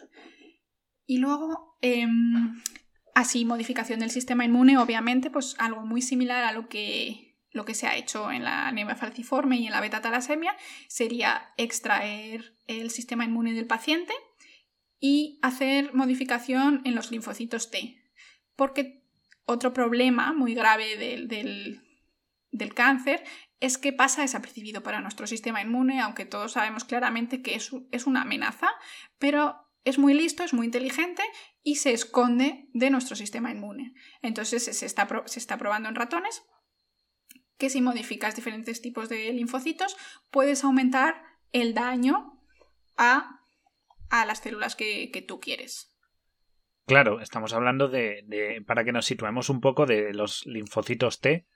[1.06, 2.60] Y luego, em,
[3.14, 7.74] así, modificación del sistema inmune, obviamente, pues algo muy similar a lo que, lo que
[7.74, 10.56] se ha hecho en la anemia falciforme y en la beta-talasemia,
[10.88, 14.12] sería extraer el sistema inmune del paciente
[15.00, 17.96] y hacer modificación en los linfocitos T.
[18.54, 19.02] Porque
[19.46, 21.82] otro problema muy grave del,
[22.74, 23.24] cáncer
[23.58, 28.06] es que pasa desapercibido para nuestro sistema inmune, aunque todos sabemos claramente que es, es
[28.06, 28.68] una amenaza,
[29.18, 31.22] pero es muy listo, es muy inteligente
[31.62, 33.94] y se esconde de nuestro sistema inmune.
[34.22, 36.42] Entonces se está, se está probando en ratones
[37.56, 39.96] que si modificas diferentes tipos de linfocitos
[40.30, 41.22] puedes aumentar
[41.52, 42.42] el daño
[42.96, 43.39] a
[44.10, 45.96] a las células que, tú quieres.
[46.86, 51.46] Claro, estamos hablando de, para que nos situemos un poco, de los linfocitos T.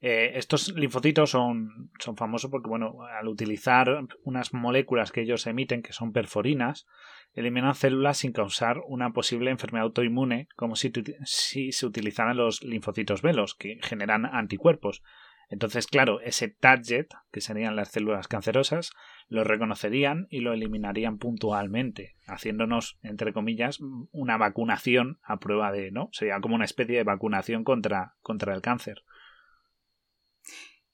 [0.00, 5.82] Eh, estos linfocitos son, son famosos porque, bueno, al utilizar unas moléculas que ellos emiten,
[5.82, 6.86] que son perforinas,
[7.32, 10.92] eliminan células sin causar una posible enfermedad autoinmune, como si,
[11.24, 15.02] si se utilizaran los linfocitos velos, que generan anticuerpos.
[15.48, 18.92] Entonces, claro, ese target, que serían las células cancerosas,
[19.28, 23.78] lo reconocerían y lo eliminarían puntualmente, haciéndonos, entre comillas,
[24.10, 26.08] una vacunación a prueba de, ¿no?
[26.12, 29.02] Sería como una especie de vacunación contra, contra el cáncer.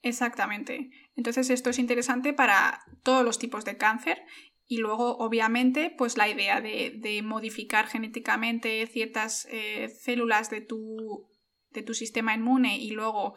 [0.01, 0.91] Exactamente.
[1.15, 4.21] Entonces esto es interesante para todos los tipos de cáncer
[4.67, 11.27] y luego, obviamente, pues la idea de, modificar genéticamente ciertas eh, células de tu,
[11.69, 13.35] de tu sistema inmune y luego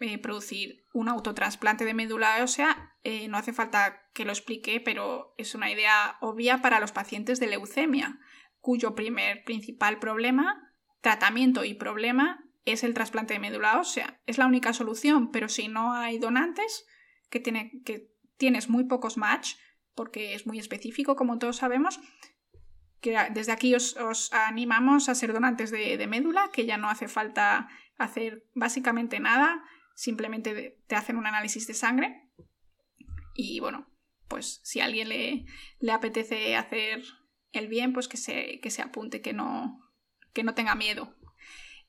[0.00, 2.96] eh, producir un autotransplante de médula ósea.
[3.02, 7.40] Eh, no hace falta que lo explique, pero es una idea obvia para los pacientes
[7.40, 8.18] de leucemia,
[8.60, 14.20] cuyo primer principal problema, tratamiento y problema es el trasplante de médula ósea.
[14.26, 16.86] Es la única solución, pero si no hay donantes,
[17.30, 19.54] que, tiene, que tienes muy pocos match,
[19.94, 22.00] porque es muy específico, como todos sabemos,
[23.00, 23.96] que desde aquí os,
[24.32, 29.62] animamos a ser donantes de, médula, que ya no hace falta hacer básicamente nada
[29.98, 32.30] simplemente te hacen un análisis de sangre
[33.34, 33.90] y bueno,
[34.28, 35.44] pues si a alguien le,
[35.80, 37.02] le apetece hacer
[37.50, 39.80] el bien, pues que se, que se apunte, que no,
[40.32, 41.16] que no tenga miedo.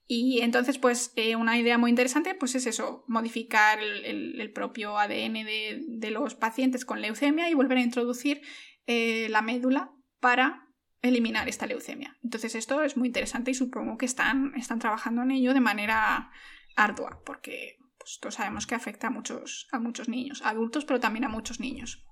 [0.07, 5.45] Y entonces, pues eh, una idea muy interesante, pues es eso, modificar el, propio ADN
[5.45, 8.41] de, los pacientes con leucemia y volver a introducir
[8.87, 10.67] eh, la médula para
[11.03, 12.17] eliminar esta leucemia.
[12.23, 16.31] Entonces esto es muy interesante y supongo que están, están trabajando en ello de manera
[16.75, 17.78] ardua, porque
[18.09, 21.59] pues todos sabemos que afecta a muchos, a muchos niños, adultos, pero también a muchos
[21.59, 22.03] niños.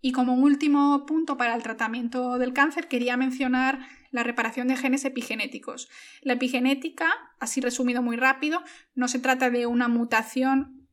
[0.00, 5.04] Y como último punto para el tratamiento del cáncer, quería mencionar la reparación de genes
[5.04, 5.90] epigenéticos.
[6.22, 8.62] La epigenética, así resumido muy rápido,
[8.94, 10.88] no se trata de una mutación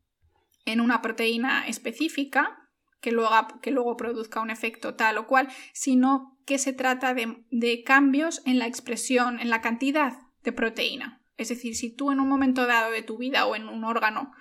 [0.65, 3.31] en una proteína específica que luego,
[3.61, 8.59] que luego produzca un efecto tal o cual, sino que se trata de cambios en
[8.59, 11.20] la expresión, en la cantidad de proteína.
[11.41, 14.31] Es decir, si tú en un momento dado de tu vida o en un órgano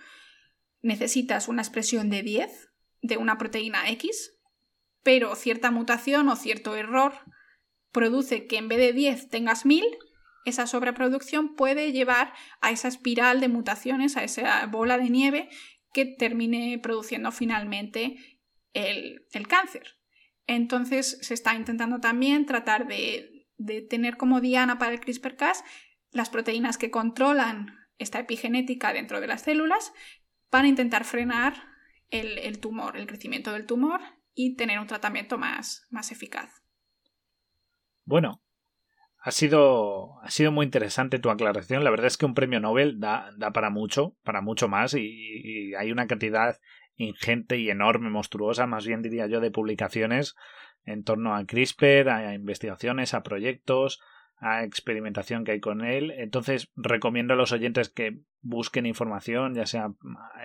[0.83, 2.69] necesitas una expresión de 10
[3.01, 4.39] de una proteína X,
[5.03, 7.15] pero cierta mutación o cierto error
[7.91, 9.83] produce que en vez de 10 tengas 1000,
[10.45, 15.49] esa sobreproducción puede llevar a esa espiral de mutaciones, a esa bola de nieve
[15.95, 18.17] que termine produciendo finalmente
[18.75, 19.97] el, cáncer.
[20.47, 23.47] Entonces se está intentando también tratar de,
[23.89, 25.65] tener como diana para el CRISPR-Cas
[26.13, 29.93] las proteínas que controlan esta epigenética dentro de las células
[30.49, 31.55] para intentar frenar
[32.11, 34.01] el, tumor, el crecimiento del tumor
[34.35, 36.63] y tener un tratamiento más, más eficaz.
[38.05, 38.43] Bueno,
[39.23, 41.85] ha sido, ha sido muy interesante tu aclaración.
[41.85, 45.75] La verdad es que un premio Nobel da, da para mucho, para mucho más, y,
[45.75, 46.59] hay una cantidad
[46.97, 50.35] ingente y enorme, monstruosa, más bien diría yo, de publicaciones
[50.85, 54.01] en torno a CRISPR, a investigaciones, a proyectos,
[54.41, 56.11] a experimentación que hay con él.
[56.13, 59.93] Entonces, recomiendo a los oyentes que busquen información, ya sea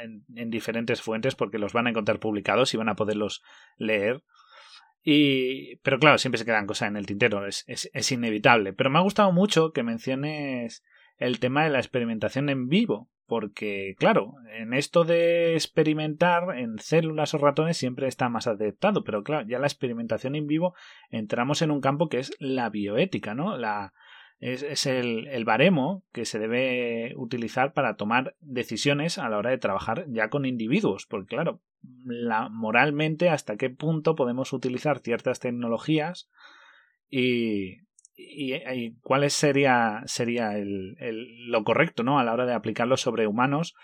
[0.04, 3.42] en, en diferentes fuentes, porque los van a encontrar publicados y van a poderlos
[3.78, 4.22] leer.
[5.08, 8.74] Y, pero claro, siempre se quedan cosas en el tintero, es, es, inevitable.
[8.74, 10.84] Pero me ha gustado mucho que menciones
[11.18, 17.34] el tema de la experimentación en vivo, porque claro, en esto de experimentar en células
[17.34, 20.76] o ratones siempre está más aceptado, pero claro, ya la experimentación en vivo
[21.10, 23.58] entramos en un campo que es la bioética, ¿no?
[23.58, 23.94] La,
[24.40, 29.58] es, el, el, baremo que se debe utilizar para tomar decisiones a la hora de
[29.58, 31.62] trabajar ya con individuos, porque claro,
[32.04, 36.30] la, moralmente hasta qué punto podemos utilizar ciertas tecnologías
[37.10, 37.85] y,
[38.16, 42.20] y, cuál sería, sería el, el, lo correcto ¿no?
[42.20, 43.76] a la hora de aplicarlo sobre humanos.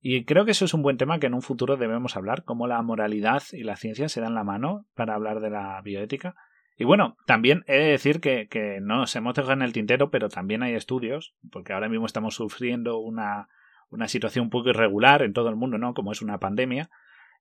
[0.00, 2.66] Y creo que eso es un buen tema que en un futuro debemos hablar, cómo
[2.66, 6.34] la moralidad y la ciencia se dan la mano para hablar de la bioética.
[6.76, 10.10] Y bueno, también he de decir que, que no nos hemos dejado en el tintero,
[10.10, 13.48] pero también hay estudios, porque ahora mismo estamos sufriendo una,
[13.90, 15.94] una situación un poco irregular en todo el mundo, ¿no?
[15.94, 16.90] Como es una pandemia.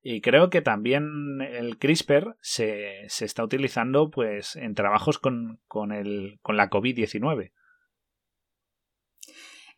[0.03, 5.91] Y creo que también el CRISPR se, se está utilizando pues en trabajos con, con,
[5.91, 7.51] el, con la COVID-19.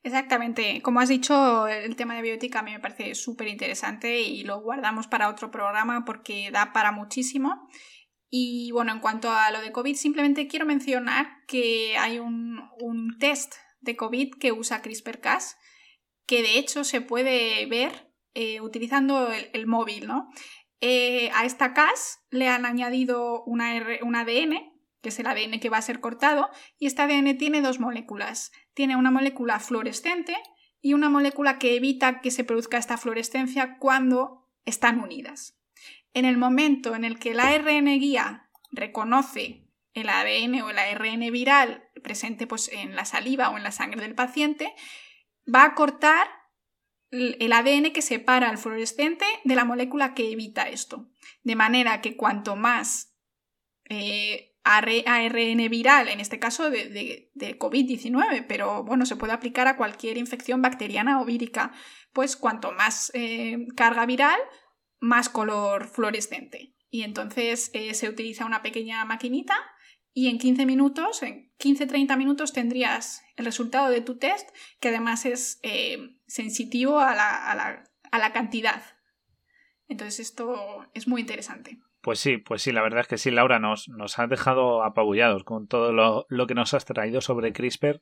[0.02, 0.82] Exactamente.
[0.82, 4.62] Como has dicho, el tema de bioética a mí me parece súper interesante y lo
[4.62, 7.70] guardamos para otro programa porque da para muchísimo.
[8.30, 13.18] Y bueno, en cuanto a lo de COVID, simplemente quiero mencionar que hay un, un
[13.18, 15.58] test de COVID que usa CRISPR-Cas,
[16.26, 18.03] que de hecho se puede ver
[18.34, 20.30] eh, utilizando el, móvil, ¿no?
[20.82, 25.70] Eh, a esta Cas le han añadido una un ADN, que es el ADN que
[25.70, 28.52] va a ser cortado, y este ADN tiene dos moléculas.
[28.74, 30.36] Tiene una molécula fluorescente
[30.82, 35.58] y una molécula que evita que se produzca esta fluorescencia cuando están unidas.
[36.14, 41.32] En el momento en el que el ARN guía reconoce el ADN o el ARN
[41.32, 44.74] viral presente pues, en la saliva o en la sangre del paciente,
[45.54, 46.28] va a cortar
[47.14, 51.10] el ADN que separa al fluorescente de la molécula que evita esto.
[51.44, 53.16] De manera que cuanto más
[53.88, 60.18] eh, ARN viral, en este caso de, COVID-19, pero bueno, se puede aplicar a cualquier
[60.18, 61.72] infección bacteriana o vírica,
[62.14, 64.40] pues cuanto más eh, carga viral,
[65.00, 66.76] más color fluorescente.
[66.90, 69.56] Y entonces eh, se utiliza una pequeña maquinita
[70.14, 74.50] y en 15 minutos, en 15-30 minutos tendrías el resultado de tu test,
[74.80, 75.60] que además es
[76.34, 78.82] sensitivo a la, cantidad.
[79.88, 81.78] Entonces esto es muy interesante.
[82.02, 85.44] Pues sí, pues sí, la verdad es que sí, Laura, nos, nos has dejado apabullados
[85.44, 88.02] con todo lo, lo, que nos has traído sobre CRISPR.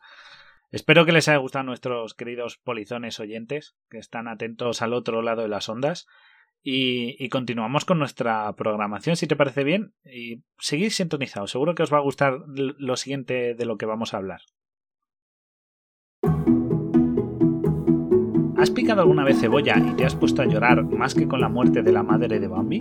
[0.72, 5.22] Espero que les haya gustado a nuestros queridos polizones oyentes, que están atentos al otro
[5.22, 6.08] lado de las ondas.
[6.64, 9.94] Y, continuamos con nuestra programación, si te parece bien.
[10.06, 14.14] Y seguid sintonizados, seguro que os va a gustar lo siguiente de lo que vamos
[14.14, 14.42] a hablar.
[18.62, 21.50] ¿Has picado alguna vez cebolla y te has puesto a llorar más que con la
[21.50, 22.80] muerte de la madre de Bambi?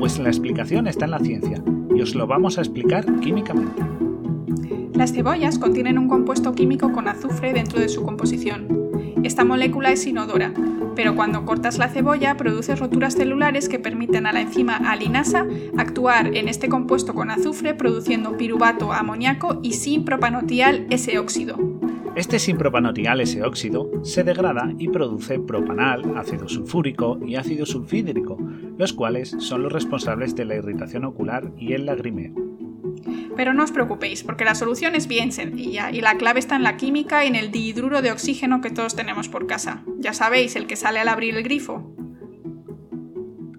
[0.00, 1.62] Pues la explicación está en la ciencia
[1.94, 3.84] y os lo vamos a explicar químicamente.
[4.94, 8.79] Las cebollas contienen un compuesto químico con azufre dentro de su composición.
[9.22, 10.52] Esta molécula es inodora,
[10.96, 15.46] pero cuando cortas la cebolla produce roturas celulares que permiten a la enzima alinasa
[15.76, 21.56] actuar en este compuesto con azufre produciendo piruvato amoníaco y sin propanotial S-óxido.
[22.16, 28.36] Este sinpropanotial S-óxido se degrada y produce propanal, ácido sulfúrico y ácido sulfídrico,
[28.76, 32.34] los cuales son los responsables de la irritación ocular y el lagrimeo.
[33.36, 36.62] Pero no os preocupéis, porque la solución es bien sencilla y la clave está en
[36.62, 39.82] la química y en el dihidruro de oxígeno que todos tenemos por casa.
[39.98, 41.94] Ya sabéis, el que sale al abrir el grifo.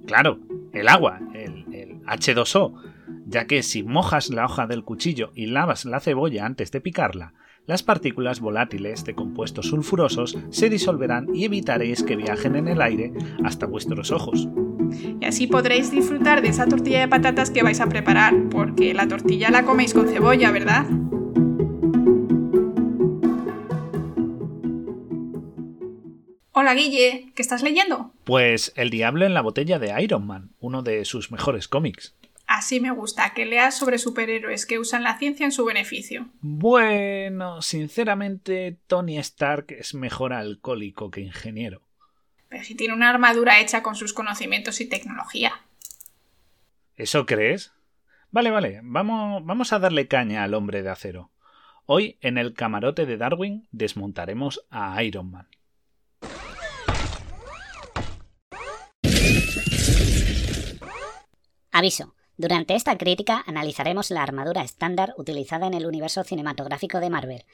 [0.05, 0.39] Claro,
[0.73, 2.81] el agua, el, el H2O,
[3.25, 7.33] ya que si mojas la hoja del cuchillo y lavas la cebolla antes de picarla,
[7.68, 13.14] las partículas volátiles de compuestos sulfurosos se disolverán y evitaréis que viajen en el aire
[13.43, 14.47] hasta vuestros ojos.
[15.22, 19.07] Y así podréis disfrutar de esa tortilla de patatas que vais a preparar, porque la
[19.07, 20.86] tortilla la coméis con cebolla, ¿verdad?
[26.53, 28.12] Hola Guille, ¿qué estás leyendo?
[28.24, 32.16] Pues El diablo en la botella de Iron Man, uno de sus mejores cómics.
[32.54, 36.28] Así me gusta, que leas sobre superhéroes que usan la ciencia en su beneficio.
[36.41, 41.82] Bueno, sinceramente, Tony Stark es mejor alcohólico que ingeniero.
[42.49, 45.62] Pero si tiene una armadura hecha con sus conocimientos y tecnología.
[46.97, 47.72] ¿Eso crees?
[48.32, 51.32] Vale, vale, vamos, vamos a darle caña al hombre de acero.
[51.86, 55.47] Hoy, en el camarote de Darwin, desmontaremos a Iron Man.
[61.72, 62.14] Aviso.
[62.41, 67.45] Durante esta crítica analizaremos la armadura estándar utilizada en el universo cinematográfico de Marvel,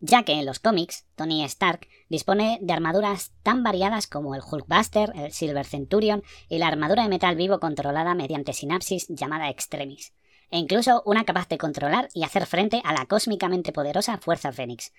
[0.00, 5.12] ya que en los cómics Tony Stark dispone de armaduras tan variadas como el Hulkbuster,
[5.14, 10.12] el Silver Centurion y la armadura de metal vivo controlada mediante sinapsis llamada Extremis,
[10.50, 14.92] e incluso una capaz de controlar y hacer frente a la cósmicamente poderosa Fuerza Fénix.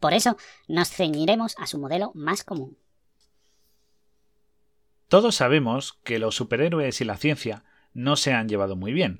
[0.00, 0.36] Por eso
[0.66, 2.76] nos ceñiremos a su modelo más común.
[5.06, 7.62] Todos sabemos que los superhéroes y la ciencia
[7.98, 9.18] no se han llevado muy bien.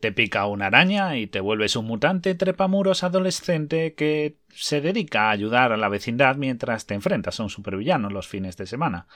[0.00, 5.30] Te pica una araña y te vuelves un mutante trepamuros adolescente que se dedica a
[5.30, 9.08] ayudar a la vecindad mientras te enfrentas a un supervillano los fines de semana.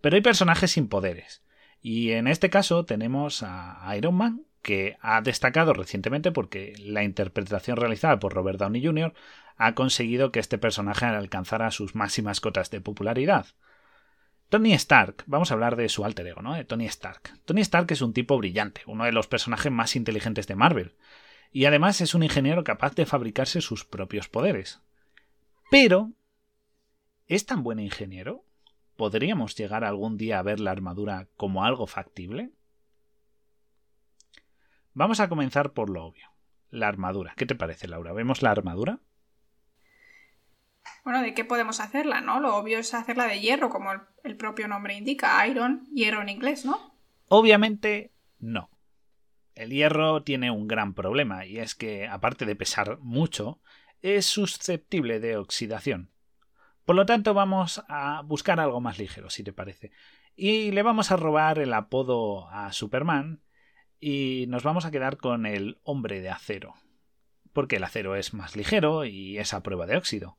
[0.00, 1.44] Pero hay personajes sin poderes.
[1.80, 7.76] Y en este caso tenemos a Iron Man, que ha destacado recientemente porque la interpretación
[7.76, 9.12] realizada por Robert Downey Jr.
[9.56, 13.46] ha conseguido que este personaje alcanzara sus máximas cotas de popularidad.
[14.52, 16.52] Tony Stark, vamos a hablar de su alter ego, ¿no?
[16.52, 17.40] De Tony Stark.
[17.46, 20.94] Tony Stark es un tipo brillante, uno de los personajes más inteligentes de Marvel.
[21.52, 24.82] Y además es un ingeniero capaz de fabricarse sus propios poderes.
[25.70, 26.12] Pero,
[27.28, 28.44] ¿es tan buen ingeniero?
[28.96, 32.50] ¿Podríamos llegar algún día a ver la armadura como algo factible?
[34.92, 36.28] Vamos a comenzar por lo obvio.
[36.68, 37.32] La armadura.
[37.38, 38.12] ¿Qué te parece, Laura?
[38.12, 38.98] ¿Vemos la armadura?
[41.04, 42.38] Bueno, ¿de qué podemos hacerla, no?
[42.38, 43.90] Lo obvio es hacerla de hierro, como
[44.22, 46.96] el, propio nombre indica, iron, hierro en inglés, ¿no?
[47.28, 48.70] Obviamente no.
[49.54, 53.60] El hierro tiene un gran problema y es que, aparte de pesar mucho,
[54.00, 56.12] es susceptible de oxidación.
[56.84, 59.90] Por lo tanto, vamos a buscar algo más ligero, si te parece.
[60.36, 63.42] Y le vamos a robar el apodo a Superman
[64.00, 66.74] y nos vamos a quedar con el hombre de acero.
[67.52, 70.38] Porque el acero es más ligero y es a prueba de óxido.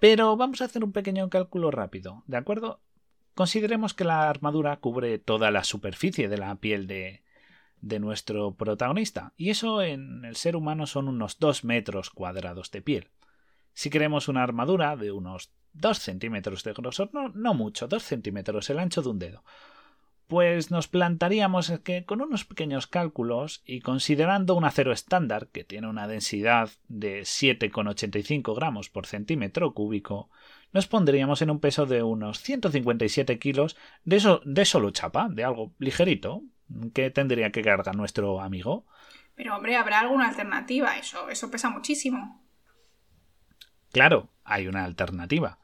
[0.00, 2.80] Pero vamos a hacer un pequeño cálculo rápido, ¿de acuerdo?
[3.34, 7.22] Consideremos que la armadura cubre toda la superficie de la piel de,
[7.80, 12.82] de nuestro protagonista, y eso en el ser humano son unos 2 metros cuadrados de
[12.82, 13.10] piel.
[13.74, 18.70] Si queremos una armadura de unos 2 centímetros de grosor, no, no mucho, 2 centímetros,
[18.70, 19.44] el ancho de un dedo,
[20.28, 25.88] pues nos plantaríamos que con unos pequeños cálculos y considerando un acero estándar que tiene
[25.88, 30.30] una densidad de 7,85 gramos por centímetro cúbico,
[30.72, 35.44] nos pondríamos en un peso de unos 157 kilos de, eso, de solo chapa, de
[35.44, 36.42] algo ligerito,
[36.92, 38.84] que tendría que cargar nuestro amigo.
[39.34, 42.44] Pero hombre, habrá alguna alternativa, eso, eso pesa muchísimo.
[43.92, 45.58] Claro, hay una alternativa.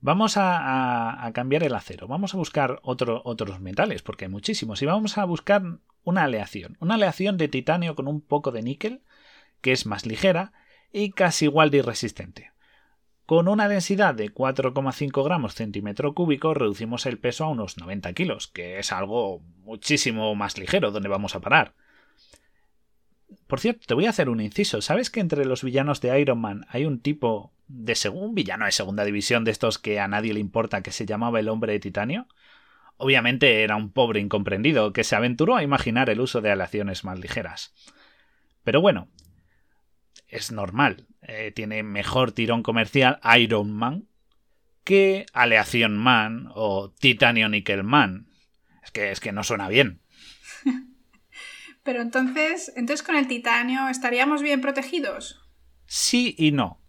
[0.00, 5.18] Vamos a, cambiar el acero, vamos a buscar otros metales, porque hay muchísimos, y vamos
[5.18, 5.62] a buscar
[6.04, 9.02] una aleación, una aleación de titanio con un poco de níquel,
[9.60, 10.52] que es más ligera
[10.92, 12.52] y casi igual de irresistente.
[13.26, 18.48] Con una densidad de 4,5 gramos centímetro cúbico reducimos el peso a unos 90 kilos,
[18.48, 21.74] que es algo muchísimo más ligero donde vamos a parar.
[23.48, 24.82] Por cierto, te voy a hacer un inciso.
[24.82, 28.72] ¿Sabes que entre los villanos de Iron Man hay un tipo de un villano de
[28.72, 31.80] segunda división de estos que a nadie le importa que se llamaba el hombre de
[31.80, 32.28] titanio?
[32.98, 37.18] Obviamente era un pobre incomprendido que se aventuró a imaginar el uso de aleaciones más
[37.18, 37.72] ligeras.
[38.64, 39.08] Pero bueno,
[40.26, 41.06] es normal.
[41.22, 44.08] Eh, tiene mejor tirón comercial Iron Man
[44.84, 48.28] que Aleación Man o Titanio Nickel Man.
[48.82, 50.02] Es que, es que no suena bien.
[51.88, 55.40] Pero entonces, entonces con el titanio estaríamos bien protegidos.
[55.86, 56.82] Sí y no.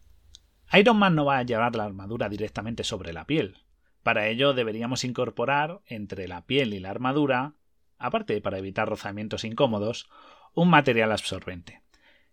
[0.74, 3.60] Iron Man no va a llevar la armadura directamente sobre la piel.
[4.04, 7.54] Para ello deberíamos incorporar entre la piel y la armadura,
[7.98, 10.10] aparte para evitar rozamientos incómodos,
[10.54, 11.82] un material absorbente,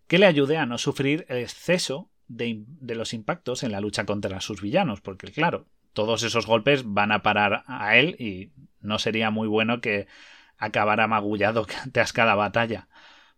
[0.08, 4.06] que le ayude a no sufrir el exceso de, de, los impactos en la lucha
[4.06, 8.50] contra sus villanos, porque claro, todos esos golpes van a parar a él y
[8.80, 10.08] no sería muy bueno que
[10.58, 12.88] acabará magullado tras cada batalla.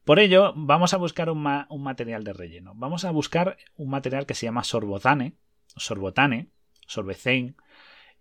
[0.05, 2.73] Por ello, vamos a buscar un, material de relleno.
[2.75, 5.35] Vamos a buscar un material que se llama sorbotane,
[5.77, 6.49] sorbotane,
[6.87, 7.57] sorbecein,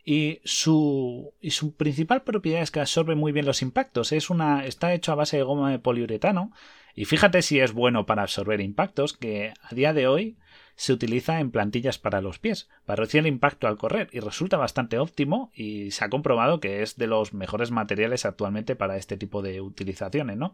[0.04, 4.12] Y su, y su principal propiedad es que absorbe muy bien los impactos.
[4.12, 6.52] Es una, está hecho a base de goma de poliuretano.
[6.93, 10.38] Y fíjate si es bueno para absorber impactos, que a día de hoy
[10.78, 14.57] se utiliza en plantillas para los pies, para reducir el impacto al correr, y resulta
[14.57, 19.17] bastante óptimo y se ha comprobado que es de los mejores materiales actualmente para este
[19.17, 20.53] tipo de utilizaciones, ¿no?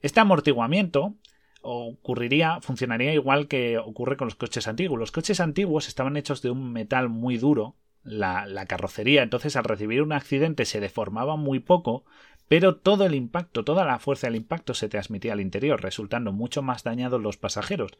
[0.00, 1.14] Este amortiguamiento
[1.60, 4.98] ocurriría, funcionaría igual que ocurre con los coches antiguos.
[4.98, 9.64] Los coches antiguos estaban hechos de un metal muy duro, la, la, carrocería, entonces al
[9.64, 12.04] recibir un accidente se deformaba muy poco,
[12.48, 16.62] pero todo el impacto, toda la fuerza del impacto se transmitía al interior, resultando mucho
[16.62, 17.92] más dañados los pasajeros.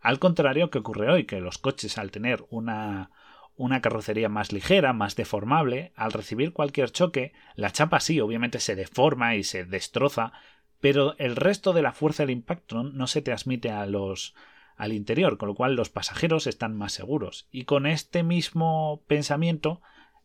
[0.00, 3.10] Al contrario que ocurre hoy, que los coches al tener una,
[3.56, 8.76] una carrocería más ligera, más deformable, al recibir cualquier choque, la chapa sí, obviamente se
[8.76, 10.32] deforma y se destroza,
[10.80, 14.34] pero el resto de la fuerza del impacto no se transmite a los
[14.76, 17.46] al interior, con lo cual los pasajeros están más seguros.
[17.50, 19.82] Y con este mismo pensamiento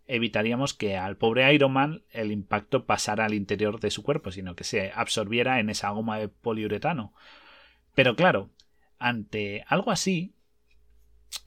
[0.08, 4.56] evitaríamos que al pobre Iron Man el impacto pasara al interior de su cuerpo, sino
[4.56, 7.14] que se absorbiera en esa goma de poliuretano.
[7.96, 8.50] Pero claro,
[9.00, 10.34] ante algo así,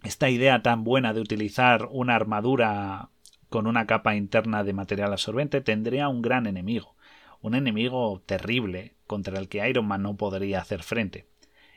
[0.03, 3.11] esta idea tan buena de utilizar una armadura
[3.49, 6.97] con una capa interna de material absorbente tendría un gran enemigo,
[7.41, 11.27] un enemigo terrible contra el que Iron Man no podría hacer frente.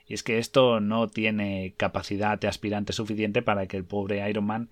[0.05, 4.45] Y es que esto no tiene capacidad de aspirante suficiente para que el pobre Iron
[4.45, 4.69] Man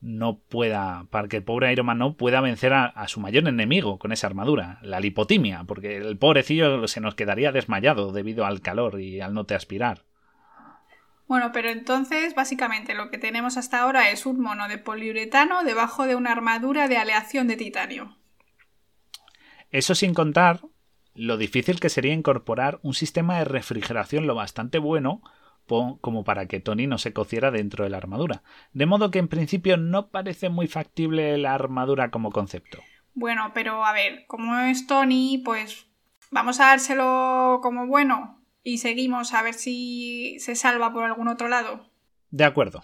[0.00, 3.46] no pueda, para que el pobre Iron Man no pueda vencer a, a, su mayor
[3.48, 8.60] enemigo con esa armadura, la lipotimia, porque el pobrecillo se nos quedaría desmayado debido al
[8.60, 10.02] calor y al no te aspirar.
[11.26, 16.06] Bueno, pero entonces básicamente lo que tenemos hasta ahora es un mono de poliuretano debajo
[16.06, 18.16] de una armadura de aleación de titanio.
[19.70, 20.60] Eso sin contar
[21.14, 25.22] lo difícil que sería incorporar un sistema de refrigeración lo bastante bueno
[25.66, 28.42] como para que Tony no se cociera dentro de la armadura.
[28.72, 32.78] De modo que en principio no parece muy factible la armadura como concepto.
[33.14, 35.86] Bueno, pero a ver, como es Tony, pues
[36.30, 41.48] vamos a dárselo como bueno y seguimos a ver si se salva por algún otro
[41.48, 41.86] lado.
[42.30, 42.82] De acuerdo.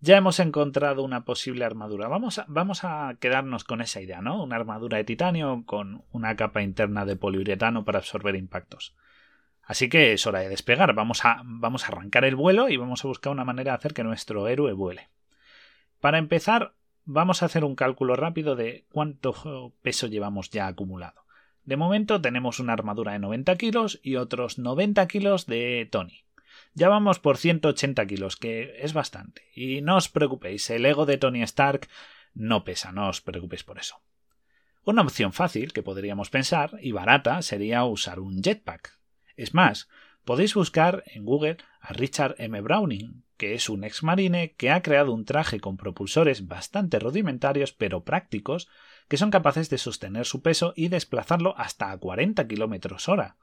[0.00, 2.06] Ya hemos encontrado una posible armadura.
[2.06, 4.44] Vamos a, vamos a quedarnos con esa idea, ¿no?
[4.44, 8.94] Una armadura de titanio con una capa interna de poliuretano para absorber impactos.
[9.62, 10.94] Así que es hora de despegar.
[10.94, 13.94] Vamos a, vamos a arrancar el vuelo y vamos a buscar una manera de hacer
[13.94, 15.08] que nuestro héroe vuele.
[16.00, 21.22] Para empezar, vamos a hacer un cálculo rápido de cuánto peso llevamos ya acumulado.
[21.68, 26.24] De momento tenemos una armadura de 90 kilos y otros 90 kilos de Tony.
[26.72, 29.42] Ya vamos por 180 kilos, que es bastante.
[29.54, 31.86] Y no os preocupéis, el ego de Tony Stark
[32.32, 34.00] no pesa, no os preocupéis por eso.
[34.82, 38.98] Una opción fácil que podríamos pensar y barata sería usar un jetpack.
[39.36, 39.90] Es más,
[40.24, 42.62] podéis buscar en Google a Richard M.
[42.62, 47.74] Browning, que es un ex marine que ha creado un traje con propulsores bastante rudimentarios
[47.74, 48.70] pero prácticos
[49.08, 53.36] que son capaces de sostener su peso y desplazarlo hasta a 40 km hora.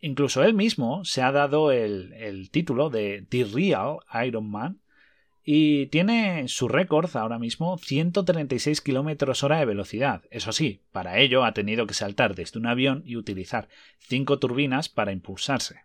[0.00, 4.80] Incluso él mismo se ha dado el, título de The Real Iron Man
[5.42, 10.22] y tiene su récord ahora mismo 136 km hora de velocidad.
[10.30, 13.68] Eso sí, para ello ha tenido que saltar desde un avión y utilizar
[13.98, 15.84] cinco turbinas para impulsarse.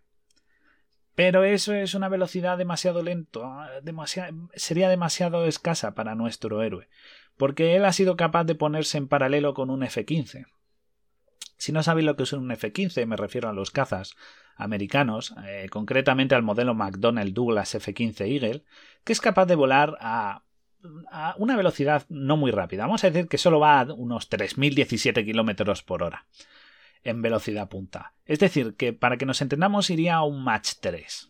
[1.14, 3.50] Pero eso es una velocidad demasiado lento,
[4.54, 6.88] sería demasiado escasa para nuestro héroe
[7.40, 10.44] porque él ha sido capaz de ponerse en paralelo con un F-15.
[11.56, 14.14] Si no sabéis lo que es un F-15, me refiero a los cazas
[14.56, 18.64] americanos, eh, concretamente al modelo McDonnell Douglas F-15 Eagle,
[19.04, 20.42] que es capaz de volar a,
[21.38, 22.84] una velocidad no muy rápida.
[22.84, 26.26] Vamos a decir que solo va a unos 3.017 km por hora
[27.04, 28.12] en velocidad punta.
[28.26, 31.29] Es decir, que para que nos entendamos iría a un Mach 3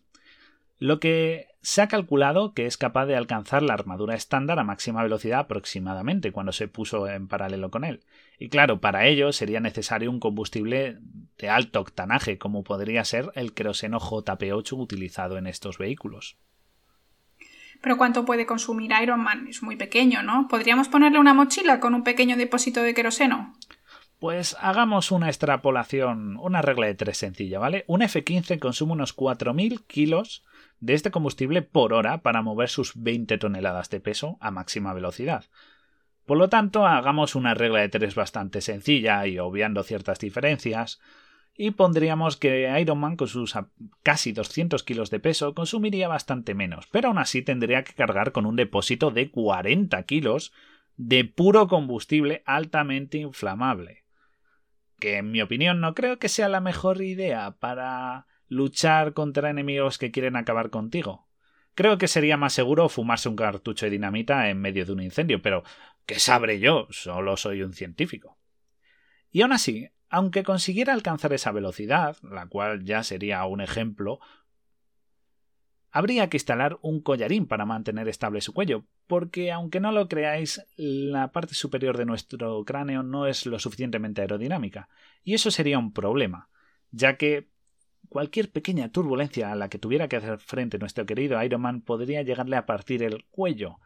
[0.80, 5.02] lo que se ha calculado que es capaz de alcanzar la armadura estándar a máxima
[5.02, 8.00] velocidad aproximadamente cuando se puso en paralelo con él.
[8.38, 10.98] Y claro, para ello sería necesario un combustible
[11.38, 16.38] de alto octanaje, como podría ser el queroseno JP8 utilizado en estos vehículos.
[17.82, 19.48] Pero ¿cuánto puede consumir Iron Man?
[19.48, 20.48] Es muy pequeño, ¿no?
[20.48, 23.54] ¿Podríamos ponerle una mochila con un pequeño depósito de queroseno?
[24.18, 27.84] Pues hagamos una extrapolación, una regla de tres sencilla, ¿vale?
[27.86, 30.44] Un F-15 consume unos 4.000 kilos
[30.80, 35.44] de este combustible por hora para mover sus 20 toneladas de peso a máxima velocidad.
[36.26, 41.00] Por lo tanto, hagamos una regla de tres bastante sencilla y obviando ciertas diferencias,
[41.56, 43.54] y pondríamos que Iron Man con sus
[44.02, 48.46] casi 200 kilos de peso consumiría bastante menos, pero aún así tendría que cargar con
[48.46, 50.52] un depósito de 40 kilos
[50.96, 54.04] de puro combustible altamente inflamable.
[54.98, 59.96] Que en mi opinión no creo que sea la mejor idea para luchar contra enemigos
[59.96, 61.26] que quieren acabar contigo.
[61.74, 65.40] Creo que sería más seguro fumarse un cartucho de dinamita en medio de un incendio,
[65.40, 65.62] pero
[66.04, 66.88] ¿qué sabré yo?
[66.90, 68.36] Solo soy un científico.
[69.30, 74.18] Y aún así, aunque consiguiera alcanzar esa velocidad, la cual ya sería un ejemplo,
[75.92, 80.66] habría que instalar un collarín para mantener estable su cuello, porque aunque no lo creáis,
[80.76, 84.88] la parte superior de nuestro cráneo no es lo suficientemente aerodinámica,
[85.22, 86.48] y eso sería un problema,
[86.90, 87.48] ya que
[88.08, 92.22] cualquier pequeña turbulencia a la que tuviera que hacer frente nuestro querido Iron Man podría
[92.22, 93.78] llegarle a partir el cuello,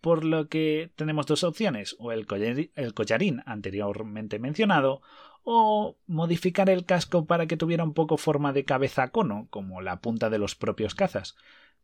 [0.00, 5.00] por lo que tenemos dos opciones, o el, collarín anteriormente mencionado,
[5.42, 10.00] o modificar el casco para que tuviera un poco forma de cabeza cono, como la
[10.00, 11.36] punta de los propios cazas.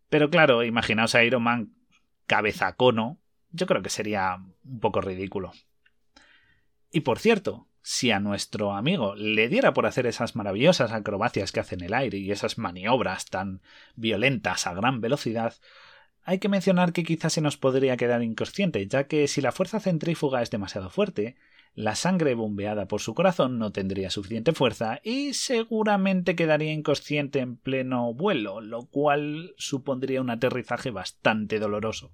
[0.09, 1.73] Pero claro, imaginaos a Iron Man
[2.27, 3.19] cabeza cono,
[3.53, 5.53] yo creo que sería un poco ridículo.
[6.93, 11.61] Y por cierto, si a nuestro amigo le diera por hacer esas maravillosas acrobacias que
[11.61, 13.63] hace en el aire y esas maniobras tan
[13.97, 15.55] violentas a gran velocidad,
[16.23, 19.81] hay que mencionar que quizás se nos podría quedar inconsciente, ya que si la fuerza
[19.81, 21.37] centrífuga es demasiado fuerte,
[21.75, 27.57] la sangre bombeada por su corazón no tendría suficiente fuerza y seguramente quedaría inconsciente en
[27.57, 32.13] pleno vuelo, lo cual supondría un aterrizaje bastante doloroso.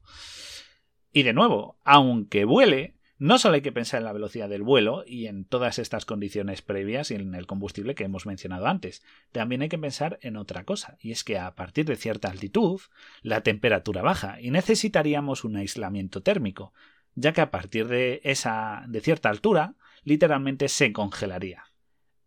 [1.12, 5.04] Y de nuevo, aunque vuele, no solo hay que pensar en la velocidad del vuelo
[5.06, 9.02] y en todas estas condiciones previas y en el combustible que hemos mencionado antes,
[9.32, 12.80] también hay que pensar en otra cosa, y es que a partir de cierta altitud
[13.22, 16.74] la temperatura baja y necesitaríamos un aislamiento térmico,
[17.14, 21.64] ya que a partir de esa de cierta altura literalmente se congelaría.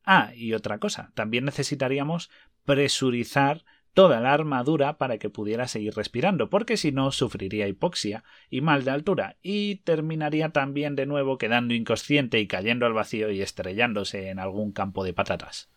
[0.04, 2.32] Ah, y otra cosa, también necesitaríamos
[2.66, 3.64] presurizar
[4.00, 8.86] toda la armadura para que pudiera seguir respirando, porque si no sufriría hipoxia y mal
[8.86, 14.30] de altura, y terminaría también de nuevo quedando inconsciente y cayendo al vacío y estrellándose
[14.30, 15.70] en algún campo de patatas.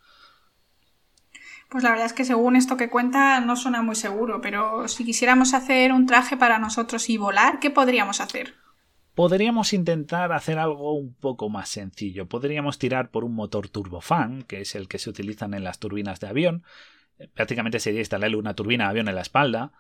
[1.68, 5.04] Pues la verdad es que según esto que cuenta no suena muy seguro, pero si
[5.04, 8.54] quisiéramos hacer un traje para nosotros y volar, ¿qué podríamos hacer?
[9.16, 12.28] Podríamos intentar hacer algo un poco más sencillo.
[12.28, 16.20] Podríamos tirar por un motor turbofan, que es el que se utilizan en las turbinas
[16.20, 16.62] de avión,
[17.34, 19.72] prácticamente sería instalarle una turbina de avión en la espalda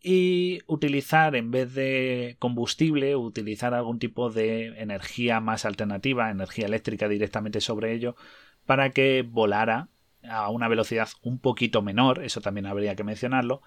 [0.00, 7.08] y utilizar en vez de combustible, utilizar algún tipo de energía más alternativa, energía eléctrica
[7.08, 8.14] directamente sobre ello,
[8.66, 9.88] para que volara
[10.28, 13.62] a una velocidad un poquito menor, eso también habría que mencionarlo,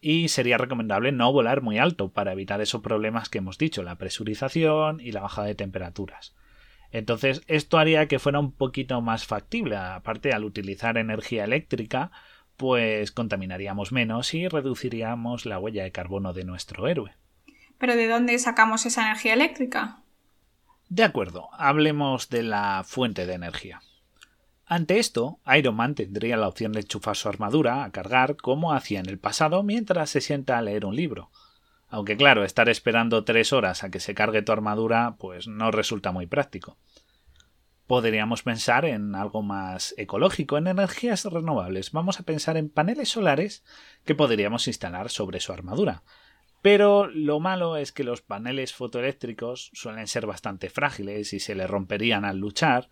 [0.00, 3.96] y sería recomendable no volar muy alto para evitar esos problemas que hemos dicho, la
[3.96, 6.34] presurización y la bajada de temperaturas.
[6.92, 12.10] Entonces, esto haría que fuera un poquito más factible, aparte al utilizar energía eléctrica,
[12.56, 17.12] pues contaminaríamos menos y reduciríamos la huella de carbono de nuestro héroe.
[17.78, 20.02] ¿Pero de dónde sacamos esa energía eléctrica?
[20.88, 23.80] De acuerdo, hablemos de la fuente de energía.
[24.66, 29.00] Ante esto, Iron Man tendría la opción de enchufar su armadura a cargar como hacía
[29.00, 31.30] en el pasado mientras se sienta a leer un libro.
[31.88, 36.12] Aunque claro, estar esperando tres horas a que se cargue tu armadura, pues no resulta
[36.12, 36.78] muy práctico
[37.86, 41.92] podríamos pensar en algo más ecológico, en energías renovables.
[41.92, 43.64] Vamos a pensar en paneles solares
[44.04, 46.02] que podríamos instalar sobre su armadura.
[46.62, 51.66] Pero lo malo es que los paneles fotoeléctricos suelen ser bastante frágiles y se le
[51.66, 52.88] romperían al luchar,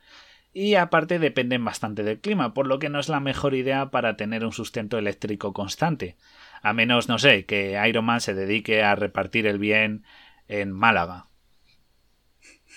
[0.52, 4.18] y aparte dependen bastante del clima, por lo que no es la mejor idea para
[4.18, 6.16] tener un sustento eléctrico constante.
[6.60, 10.04] A menos, no sé, que Iron Man se dedique a repartir el bien
[10.48, 11.28] en Málaga.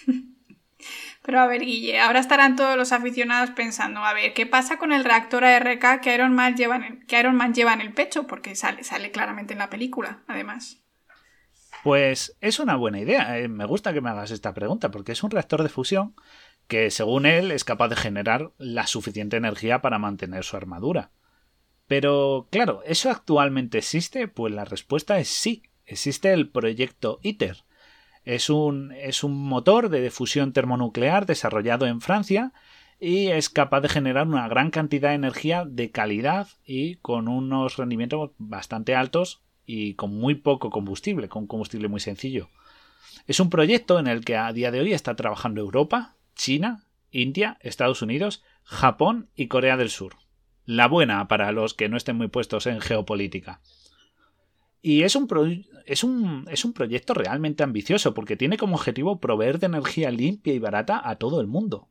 [1.26, 4.94] Pero a ver, Guille, ahora estarán todos los aficionados pensando, a ver, ¿qué pasa con
[4.94, 7.94] el reactor ARK que Iron Man lleva en el, que Iron Man lleva en el
[7.94, 8.28] pecho?
[8.28, 10.86] Porque sale, sale claramente en la película, además.
[11.84, 13.40] Pues es una buena idea.
[13.40, 16.16] Eh, me gusta que me hagas esta pregunta, porque es un reactor de fusión
[16.68, 21.10] que, según él, es capaz de generar la suficiente energía para mantener su armadura.
[21.88, 24.28] Pero, claro, ¿eso actualmente existe?
[24.28, 25.64] Pues la respuesta es sí.
[25.88, 27.65] Existe el proyecto ITER,
[28.26, 32.52] es un, es un motor de fusión termonuclear desarrollado en Francia
[33.00, 37.78] y es capaz de generar una gran cantidad de energía de calidad y con unos
[37.78, 42.50] rendimientos bastante altos y con muy poco combustible, con combustible muy sencillo.
[43.28, 47.58] Es un proyecto en el que a día de hoy está trabajando Europa, China, India,
[47.62, 50.18] Estados Unidos, Japón y Corea del Sur.
[50.66, 53.62] La buena para los que no estén muy puestos en geopolítica.
[54.88, 59.58] Y es un, es, un, es un proyecto realmente ambicioso porque tiene como objetivo proveer
[59.58, 61.90] de energía limpia y barata a todo el mundo.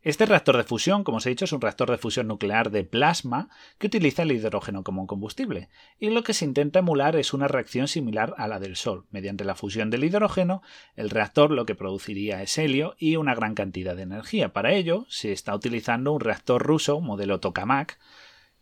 [0.00, 2.84] Este reactor de fusión, como os he dicho, es un reactor de fusión nuclear de
[2.84, 7.48] plasma que utiliza el hidrógeno como combustible, y lo que se intenta emular es una
[7.48, 9.04] reacción similar a la del Sol.
[9.10, 10.62] Mediante la fusión del hidrógeno,
[10.96, 14.54] el reactor lo que produciría es helio y una gran cantidad de energía.
[14.54, 17.98] Para ello, se está utilizando un reactor ruso modelo Tokamak,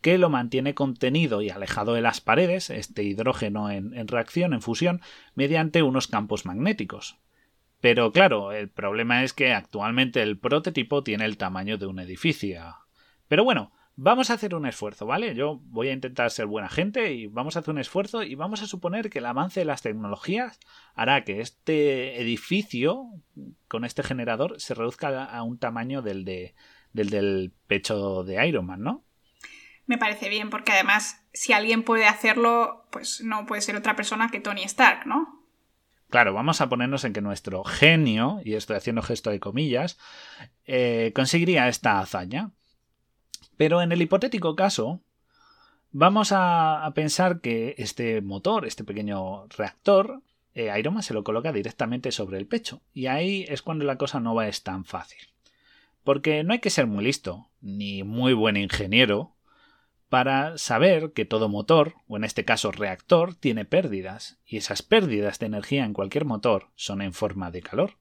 [0.00, 5.00] que lo mantiene contenido y alejado de las paredes, este hidrógeno en, reacción, en fusión,
[5.34, 7.18] mediante unos campos magnéticos.
[7.80, 12.76] Pero claro, el problema es que actualmente el prototipo tiene el tamaño de un edificio.
[13.28, 15.34] Pero bueno, vamos a hacer un esfuerzo, ¿vale?
[15.34, 18.62] Yo voy a intentar ser buena gente y vamos a hacer un esfuerzo y vamos
[18.62, 20.58] a suponer que el avance de las tecnologías
[20.94, 23.06] hará que este edificio
[23.68, 26.54] con este generador se reduzca a un tamaño del, de,
[26.92, 29.04] del del pecho de Iron Man, ¿no?
[29.90, 34.28] Me parece bien, porque además, si alguien puede hacerlo, pues no puede ser otra persona
[34.30, 35.42] que Tony Stark, ¿no?
[36.10, 39.98] Claro, vamos a ponernos en que nuestro genio, y estoy haciendo gesto de comillas,
[40.64, 42.52] eh, conseguiría esta hazaña.
[43.56, 45.00] Pero en el hipotético caso,
[45.90, 50.22] vamos a, pensar que este motor, este pequeño reactor,
[50.54, 52.80] eh, Iron Man se lo coloca directamente sobre el pecho.
[52.94, 55.18] Y ahí es cuando la cosa no va es tan fácil.
[56.04, 59.34] Porque no hay que ser muy listo, ni muy buen ingeniero,
[60.10, 65.38] para saber que todo motor, o en este caso reactor, tiene pérdidas, y esas pérdidas
[65.38, 67.92] de energía en cualquier motor son en forma de calor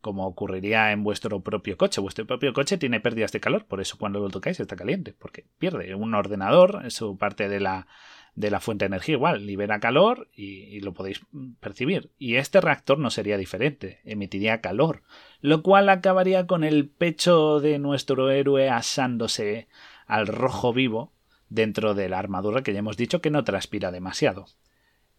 [0.00, 2.00] como ocurriría en vuestro propio coche.
[2.00, 5.44] Vuestro propio coche tiene pérdidas de calor, por eso cuando lo tocáis está caliente, porque
[5.58, 5.94] pierde.
[5.94, 7.86] Un ordenador, su parte de la,
[8.34, 11.20] de la fuente de energía igual, libera calor y, lo podéis
[11.60, 12.10] percibir.
[12.18, 15.02] Y este reactor no sería diferente, emitiría calor,
[15.40, 19.68] lo cual acabaría con el pecho de nuestro héroe asándose
[20.10, 21.12] al rojo vivo
[21.48, 24.46] dentro de la armadura que ya hemos dicho que no transpira demasiado.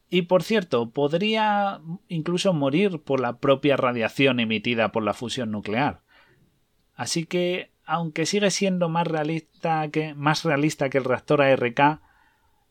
[0.10, 1.80] Y por cierto, podría
[2.10, 6.02] incluso morir por la propia radiación emitida por la fusión nuclear.
[6.96, 12.02] Así que, aunque sigue siendo más realista que, más realista que el reactor ARK,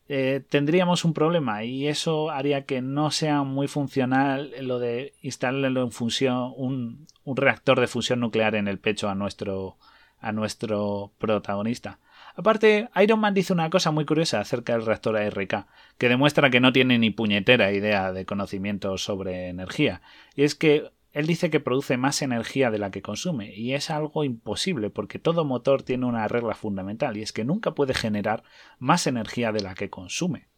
[0.07, 5.81] eh, tendríamos un problema y eso haría que no sea muy funcional lo de instalarlo
[5.81, 9.77] en función un, un reactor de fusión nuclear en el pecho a nuestro
[10.19, 11.99] a nuestro protagonista.
[12.35, 15.67] Aparte, Iron Man dice una cosa muy curiosa acerca del reactor ARK,
[15.97, 20.01] que demuestra que no tiene ni puñetera idea de conocimiento sobre energía,
[20.35, 23.89] y es que él dice que produce más energía de la que consume, y es
[23.89, 28.43] algo imposible porque todo motor tiene una regla fundamental, y es que nunca puede generar
[28.79, 30.50] más energía de la que consume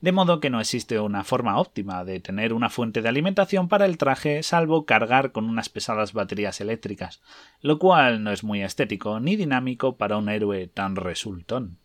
[0.00, 3.86] de modo que no existe una forma óptima de tener una fuente de alimentación para
[3.86, 7.20] el traje salvo cargar con unas pesadas baterías eléctricas,
[7.60, 11.78] lo cual no es muy estético ni dinámico para un héroe tan resultón.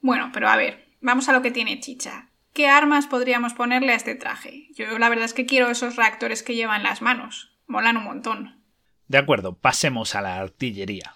[0.00, 2.28] Bueno, pero a ver, vamos a lo que tiene chicha.
[2.52, 4.68] ¿Qué armas podríamos ponerle a este traje?
[4.74, 7.56] Yo la verdad es que quiero esos reactores que llevan las manos.
[7.66, 8.62] Molan un montón.
[9.08, 11.14] De acuerdo, pasemos a la artillería.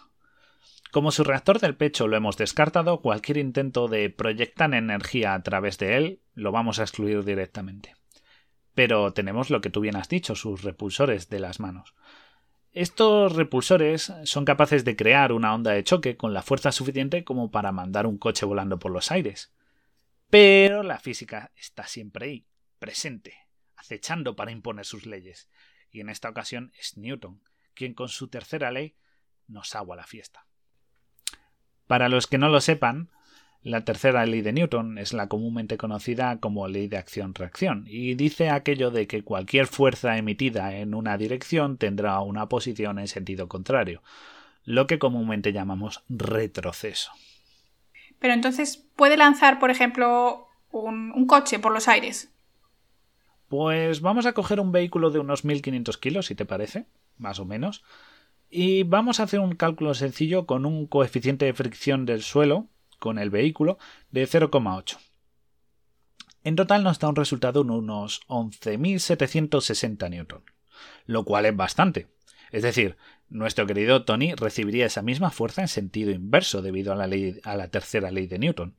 [0.91, 5.76] Como su reactor del pecho lo hemos descartado, cualquier intento de proyectar energía a través
[5.78, 7.95] de él lo vamos a excluir directamente.
[8.74, 11.95] Pero tenemos lo que tú bien has dicho, sus repulsores de las manos.
[12.72, 17.51] Estos repulsores son capaces de crear una onda de choque con la fuerza suficiente como
[17.51, 19.53] para mandar un coche volando por los aires.
[20.30, 22.47] Pero la física está siempre ahí,
[22.78, 23.34] presente,
[23.76, 25.51] acechando para imponer sus leyes.
[25.91, 27.43] Y en esta ocasión es Newton,
[27.74, 28.95] quien con su tercera ley
[29.49, 30.47] nos agua la fiesta.
[31.89, 33.09] Para los que no lo sepan,
[33.62, 38.51] la tercera ley de Newton es la comúnmente conocida como ley de acción-reacción y dice
[38.51, 44.03] aquello de que cualquier fuerza emitida en una dirección tendrá una posición en sentido contrario,
[44.64, 47.11] lo que comúnmente llamamos retroceso.
[48.20, 52.30] Pero entonces, ¿puede lanzar, por ejemplo, un, un coche por los aires?
[53.49, 56.84] Pues vamos a coger un vehículo de unos 1500 kilos, si te parece,
[57.16, 57.82] más o menos,
[58.51, 62.68] y vamos a hacer un cálculo sencillo con un coeficiente de fricción del suelo
[62.99, 63.78] con el vehículo
[64.11, 64.99] de 0,8.
[66.44, 70.42] En total nos da un resultado de unos 11.760 newton,
[71.07, 72.09] lo cual es bastante.
[72.51, 72.96] Es decir,
[73.28, 77.09] nuestro querido Tony recibiría esa misma fuerza en sentido inverso debido a la,
[77.44, 78.76] a la tercera ley de Newton.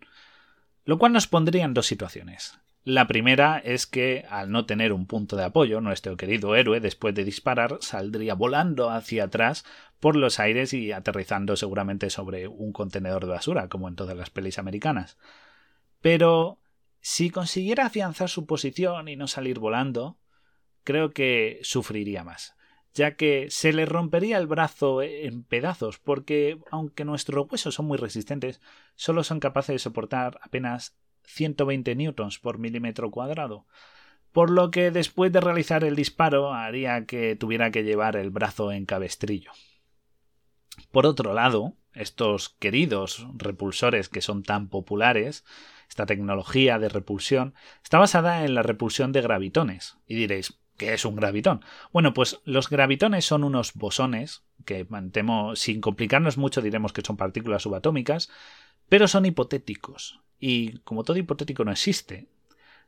[0.86, 2.59] Lo cual nos pondría en dos situaciones.
[2.84, 7.14] La primera es que, al no tener un punto de apoyo, nuestro querido héroe, después
[7.14, 9.66] de disparar, saldría volando hacia atrás
[10.00, 14.30] por los aires y aterrizando seguramente sobre un contenedor de basura, como en todas las
[14.30, 15.18] pelis americanas.
[16.02, 16.60] Pero
[17.02, 20.18] si consiguiera afianzar su posición y no salir volando,
[20.86, 22.56] creo que sufriría más,
[22.94, 27.98] ya que se le rompería el brazo en pedazos, porque aunque nuestros huesos son muy
[27.98, 28.62] resistentes,
[28.96, 30.98] solo son capaces de soportar apenas
[31.30, 33.66] 120 newtons por milímetro cuadrado,
[34.32, 38.72] por lo que después de realizar el disparo haría que tuviera que llevar el brazo
[38.72, 39.52] en cabestrillo.
[40.92, 45.46] Por otro lado, estos queridos repulsores que son tan populares,
[45.90, 47.54] esta tecnología de repulsión,
[47.84, 49.98] está basada en la repulsión de gravitones.
[50.08, 51.60] Y diréis, ¿Qué es un gravitón?
[51.92, 57.18] Bueno, pues los gravitones son unos bosones, que mantemos, sin complicarnos mucho diremos que son
[57.18, 58.30] partículas subatómicas,
[58.88, 60.22] pero son hipotéticos.
[60.40, 62.28] Y como todo hipotético no existe,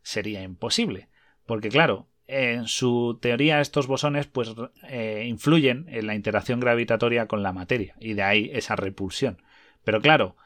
[0.02, 1.10] sería imposible.
[1.46, 4.54] Porque claro, en su teoría estos bosones pues
[4.88, 9.42] eh, influyen en la interacción gravitatoria con la materia y de ahí esa repulsión.
[9.84, 10.38] Pero claro,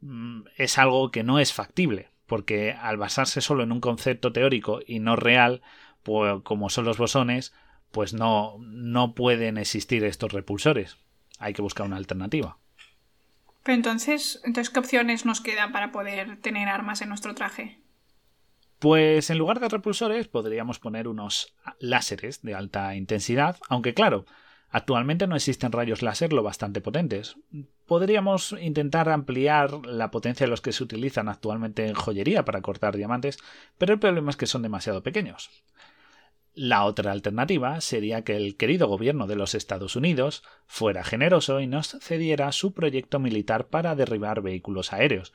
[0.00, 4.80] mm, es algo que no es factible, porque al basarse solo en un concepto teórico
[4.86, 5.62] y no real,
[6.02, 7.52] pues, como son los bosones,
[7.90, 10.96] pues no, no pueden existir estos repulsores.
[11.38, 12.58] Hay que buscar una alternativa.
[13.62, 17.78] Pero entonces, entonces, ¿qué opciones nos quedan para poder tener armas en nuestro traje?
[18.78, 24.24] Pues en lugar de repulsores podríamos poner unos láseres de alta intensidad, aunque claro,
[24.70, 27.36] actualmente no existen rayos láser lo bastante potentes.
[27.86, 32.96] Podríamos intentar ampliar la potencia de los que se utilizan actualmente en joyería para cortar
[32.96, 33.36] diamantes,
[33.76, 35.50] pero el problema es que son demasiado pequeños.
[36.54, 41.66] La otra alternativa sería que el querido gobierno de los Estados Unidos fuera generoso y
[41.66, 45.32] nos cediera su proyecto militar para derribar vehículos aéreos,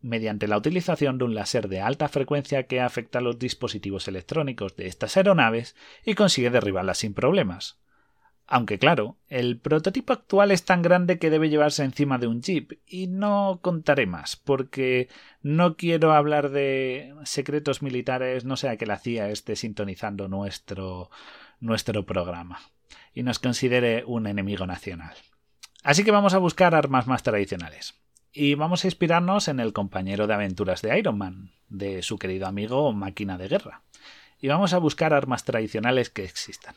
[0.00, 4.76] mediante la utilización de un láser de alta frecuencia que afecta a los dispositivos electrónicos
[4.76, 5.74] de estas aeronaves
[6.04, 7.83] y consigue derribarlas sin problemas.
[8.46, 12.78] Aunque claro, el prototipo actual es tan grande que debe llevarse encima de un jeep,
[12.86, 15.08] y no contaré más, porque
[15.42, 21.10] no quiero hablar de secretos militares, no sea que la CIA esté sintonizando nuestro,
[21.60, 22.60] nuestro programa
[23.14, 25.14] y nos considere un enemigo nacional.
[25.82, 27.94] Así que vamos a buscar armas más tradicionales.
[28.32, 32.48] Y vamos a inspirarnos en el compañero de aventuras de Iron Man, de su querido
[32.48, 33.82] amigo Máquina de Guerra.
[34.40, 36.74] Y vamos a buscar armas tradicionales que existan.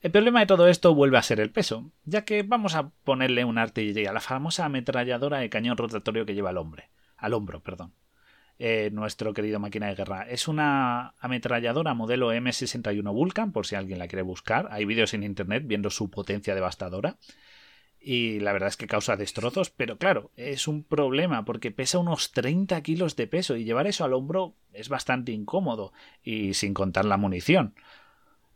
[0.00, 3.44] El problema de todo esto vuelve a ser el peso, ya que vamos a ponerle
[3.44, 7.94] una artillería, la famosa ametralladora de cañón rotatorio que lleva al hombre, al hombro, perdón.
[8.60, 10.22] Eh, nuestro querido máquina de guerra.
[10.28, 14.68] Es una ametralladora modelo M61 Vulcan, por si alguien la quiere buscar.
[14.72, 17.18] Hay vídeos en internet viendo su potencia devastadora.
[18.00, 22.32] Y la verdad es que causa destrozos, pero claro, es un problema porque pesa unos
[22.32, 25.92] 30 kilos de peso y llevar eso al hombro es bastante incómodo,
[26.22, 27.74] y sin contar la munición.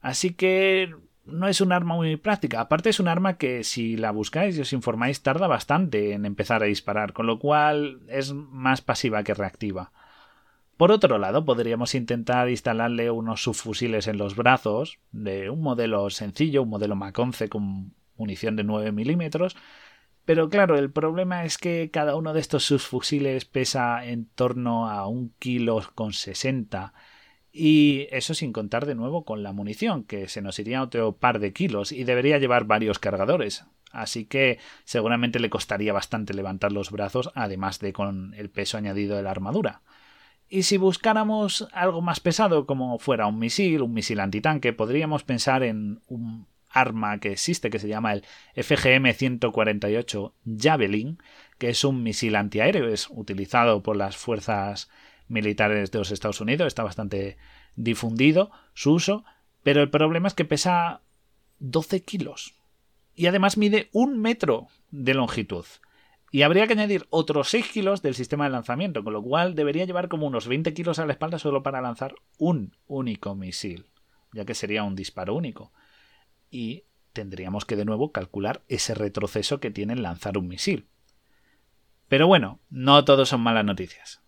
[0.00, 2.60] Así que no es un arma muy práctica.
[2.60, 6.62] Aparte es un arma que si la buscáis y os informáis tarda bastante en empezar
[6.62, 9.92] a disparar, con lo cual es más pasiva que reactiva.
[10.76, 16.62] Por otro lado, podríamos intentar instalarle unos subfusiles en los brazos, de un modelo sencillo,
[16.62, 19.56] un modelo Mac 11 con munición de 9 milímetros,
[20.24, 25.06] pero claro, el problema es que cada uno de estos subfusiles pesa en torno a
[25.08, 26.94] un kilo con 60
[27.52, 31.38] y eso sin contar de nuevo con la munición, que se nos iría otro par
[31.38, 33.66] de kilos y debería llevar varios cargadores.
[33.90, 39.16] Así que seguramente le costaría bastante levantar los brazos, además de con el peso añadido
[39.16, 39.82] de la armadura.
[40.48, 45.62] Y si buscáramos algo más pesado, como fuera un misil, un misil antitanque, podríamos pensar
[45.62, 48.24] en un arma que existe que se llama el
[48.56, 51.18] FGM-148 Javelin,
[51.58, 54.90] que es un misil antiaéreo, es utilizado por las fuerzas
[55.32, 57.36] militares de los Estados Unidos, está bastante
[57.74, 59.24] difundido su uso,
[59.62, 61.00] pero el problema es que pesa
[61.58, 62.54] 12 kilos
[63.14, 65.64] y además mide un metro de longitud.
[66.30, 69.84] Y habría que añadir otros 6 kilos del sistema de lanzamiento, con lo cual debería
[69.84, 73.86] llevar como unos 20 kilos a la espalda solo para lanzar un único misil,
[74.32, 75.72] ya que sería un disparo único.
[76.50, 80.86] Y tendríamos que de nuevo calcular ese retroceso que tiene en lanzar un misil.
[82.08, 84.21] Pero bueno, no todo son malas noticias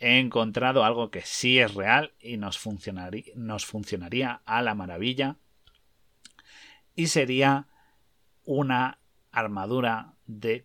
[0.00, 5.36] he encontrado algo que sí es real y nos funcionaría, a la maravilla.
[6.96, 7.68] Y sería
[8.44, 8.98] una
[9.30, 10.14] armadura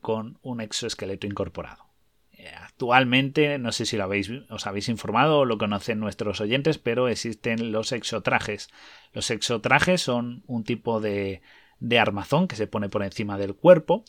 [0.01, 1.85] con un exoesqueleto incorporado.
[2.31, 6.77] Eh, actualmente, no sé si lo habéis, os habéis informado o lo conocen nuestros oyentes,
[6.77, 8.69] pero existen los exotrajes.
[9.11, 11.41] Los exotrajes son un tipo de,
[11.79, 14.05] de armazón que se pone por encima del cuerpo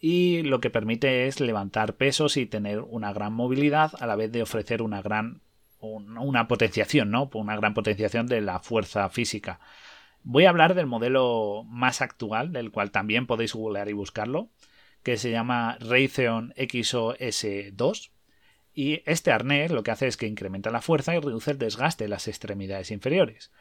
[0.00, 4.30] y lo que permite es levantar pesos y tener una gran movilidad a la vez
[4.30, 5.40] de ofrecer una gran
[5.80, 7.30] una potenciación, ¿no?
[7.34, 9.60] Una gran potenciación de la fuerza física.
[10.24, 14.50] Voy a hablar del modelo más actual, del cual también podéis googlear y buscarlo,
[15.02, 18.10] que se llama Raytheon XOS2.
[18.74, 22.04] Y este arnés lo que hace es que incrementa la fuerza y reduce el desgaste
[22.04, 23.52] de las extremidades inferiores,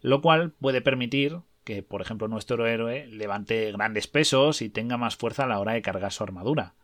[0.00, 5.16] lo cual puede permitir que, por ejemplo, nuestro héroe levante grandes pesos y tenga más
[5.16, 6.74] fuerza a la hora de cargar su armadura.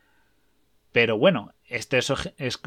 [0.91, 2.61] Pero bueno, este, es,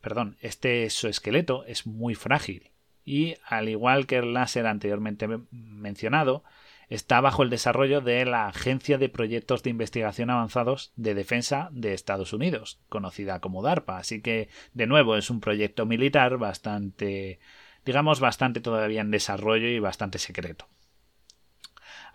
[0.00, 2.70] perdón, este exoesqueleto es muy frágil
[3.04, 6.42] y, al igual que el láser anteriormente mencionado,
[6.88, 11.92] está bajo el desarrollo de la Agencia de Proyectos de Investigación Avanzados de Defensa de
[11.92, 13.98] Estados Unidos, conocida como DARPA.
[13.98, 17.40] Así que, de nuevo, es un proyecto militar bastante
[17.86, 20.68] digamos, bastante todavía en desarrollo y bastante secreto.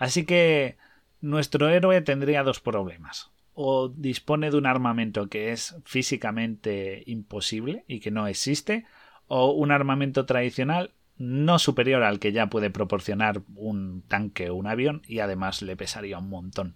[0.02, 0.78] Así que
[1.22, 3.30] nuestro héroe tendría dos problemas.
[3.54, 8.86] O dispone de un armamento que es físicamente imposible y que no existe,
[9.28, 14.66] o un armamento tradicional no superior al que ya puede proporcionar un tanque o un
[14.66, 16.76] avión y además le pesaría un montón.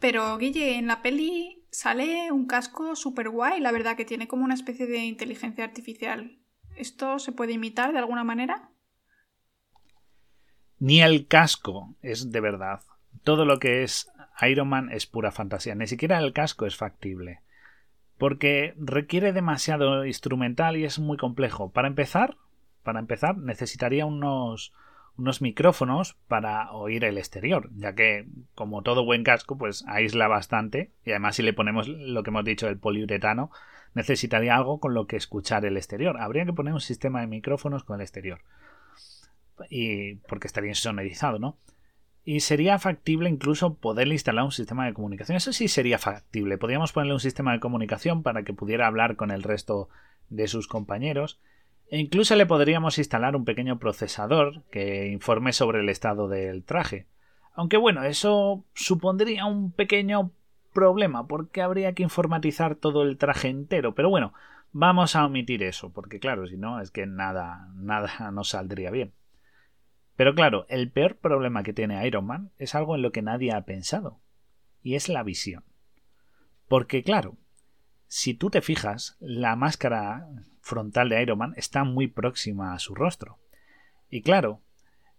[0.00, 4.42] Pero Guille, en la peli sale un casco super guay, la verdad que tiene como
[4.42, 6.38] una especie de inteligencia artificial.
[6.76, 8.70] ¿Esto se puede imitar de alguna manera?
[10.78, 12.80] Ni el casco es de verdad.
[13.24, 14.10] Todo lo que es
[14.42, 15.74] Iron Man es pura fantasía.
[15.74, 17.40] Ni siquiera el casco es factible.
[18.18, 21.70] Porque requiere demasiado instrumental y es muy complejo.
[21.70, 22.36] Para empezar,
[22.82, 24.74] para empezar, necesitaría unos,
[25.16, 30.90] unos micrófonos para oír el exterior, ya que, como todo buen casco, pues aísla bastante.
[31.04, 33.50] Y además, si le ponemos lo que hemos dicho, el poliuretano,
[33.94, 36.18] necesitaría algo con lo que escuchar el exterior.
[36.20, 38.40] Habría que poner un sistema de micrófonos con el exterior
[39.70, 41.58] y porque estaría insonorizado, ¿no?
[42.24, 45.36] Y sería factible incluso poderle instalar un sistema de comunicación.
[45.36, 46.58] Eso sí sería factible.
[46.58, 49.88] Podríamos ponerle un sistema de comunicación para que pudiera hablar con el resto
[50.28, 51.38] de sus compañeros.
[51.88, 57.06] E incluso le podríamos instalar un pequeño procesador que informe sobre el estado del traje.
[57.54, 60.32] Aunque bueno, eso supondría un pequeño
[60.72, 63.94] problema porque habría que informatizar todo el traje entero.
[63.94, 64.34] Pero bueno,
[64.72, 69.12] vamos a omitir eso, porque claro, si no, es que nada, nada nos saldría bien.
[70.16, 73.52] Pero claro, el peor problema que tiene Iron Man es algo en lo que nadie
[73.52, 74.20] ha pensado,
[74.82, 75.64] y es la visión.
[76.68, 77.36] Porque claro,
[78.08, 80.26] si tú te fijas, la máscara
[80.60, 83.38] frontal de Iron Man está muy próxima a su rostro.
[84.08, 84.62] Y claro,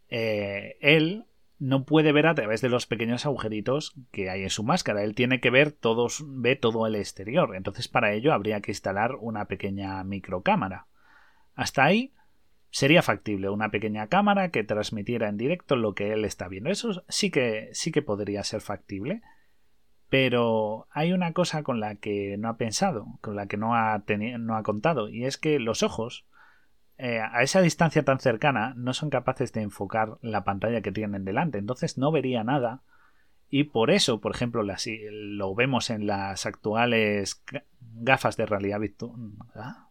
[0.09, 1.25] eh, él
[1.59, 5.03] no puede ver a través de los pequeños agujeritos que hay en su máscara.
[5.03, 7.55] Él tiene que ver todos, ve todo el exterior.
[7.55, 10.87] Entonces, para ello habría que instalar una pequeña microcámara.
[11.55, 12.13] Hasta ahí
[12.77, 16.69] sería factible una pequeña cámara que transmitiera en directo lo que él está viendo.
[16.69, 19.23] Eso sí que, sí que podría ser factible.
[20.09, 24.03] Pero hay una cosa con la que no ha pensado, con la que no ha,
[24.37, 26.27] no ha contado, y es que los ojos,
[26.99, 31.25] eh, a esa distancia tan cercana, no son capaces de enfocar la pantalla que tienen
[31.25, 32.83] delante, entonces no vería nada.
[33.49, 37.43] Y por eso, por ejemplo, lo vemos en las actuales
[37.79, 39.31] gafas de realidad virtual.
[39.55, 39.86] ¿ah?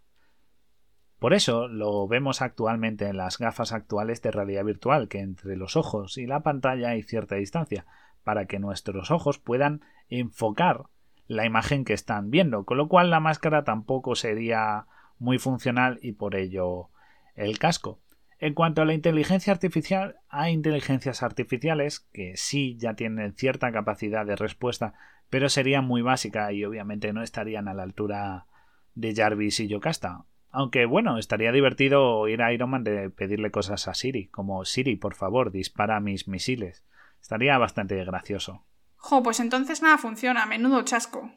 [1.19, 5.77] Por eso lo vemos actualmente en las gafas actuales de realidad virtual, que entre los
[5.77, 7.87] ojos y la pantalla hay cierta distancia,
[8.23, 10.85] para que nuestros ojos puedan enfocar
[11.27, 14.87] la imagen que están viendo, con lo cual la máscara tampoco sería
[15.19, 16.91] muy funcional y por ello
[17.35, 18.01] el casco.
[18.39, 24.27] En cuanto a la inteligencia artificial, hay inteligencias artificiales que sí ya tienen cierta capacidad
[24.27, 24.93] de respuesta,
[25.31, 28.47] pero serían muy básica y obviamente no estarían a la altura
[28.95, 30.27] de Jarvis y Yocasta.
[30.59, 34.97] Aunque bueno, estaría divertido ir a Iron Man de pedirle cosas a Siri, como Siri,
[34.97, 36.83] por favor, dispara mis misiles.
[37.21, 38.65] Estaría bastante gracioso.
[38.97, 41.31] Jo, pues entonces nada funciona, menudo chasco.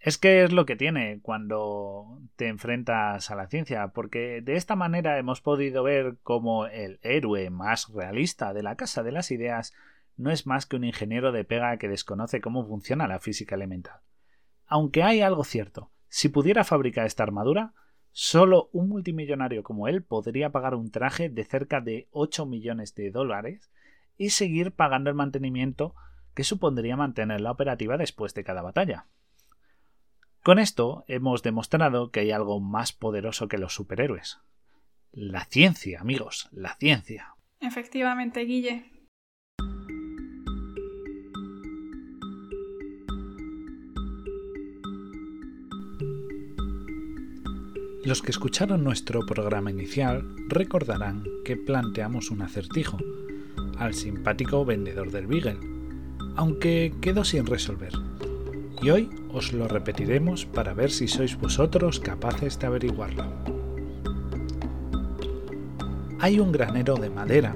[0.00, 4.74] Es que es lo que tiene cuando te enfrentas a la ciencia, porque de esta
[4.74, 9.74] manera hemos podido ver cómo el héroe más realista de la Casa de las Ideas
[10.16, 14.00] no es más que un ingeniero de pega que desconoce cómo funciona la física elemental.
[14.66, 17.74] Aunque hay algo cierto, si pudiera fabricar esta armadura,
[18.20, 23.12] Solo un multimillonario como él podría pagar un traje de cerca de 8 millones de
[23.12, 23.70] dólares
[24.16, 25.94] y seguir pagando el mantenimiento
[26.34, 29.06] que supondría mantener la operativa después de cada batalla.
[30.42, 34.40] Con esto hemos demostrado que hay algo más poderoso que los superhéroes.
[35.12, 37.36] La ciencia, amigos, la ciencia.
[37.60, 38.97] Efectivamente, Guille.
[48.08, 52.96] Los que escucharon nuestro programa inicial recordarán que planteamos un acertijo
[53.76, 55.58] al simpático vendedor del Beagle,
[56.34, 57.92] aunque quedó sin resolver.
[58.80, 63.26] Y hoy os lo repetiremos para ver si sois vosotros capaces de averiguarlo.
[66.18, 67.52] Hay un granero de madera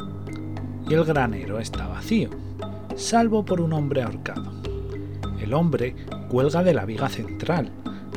[0.86, 2.28] y el granero está vacío,
[2.94, 4.52] salvo por un hombre ahorcado.
[5.40, 5.96] El hombre
[6.28, 7.72] cuelga de la viga central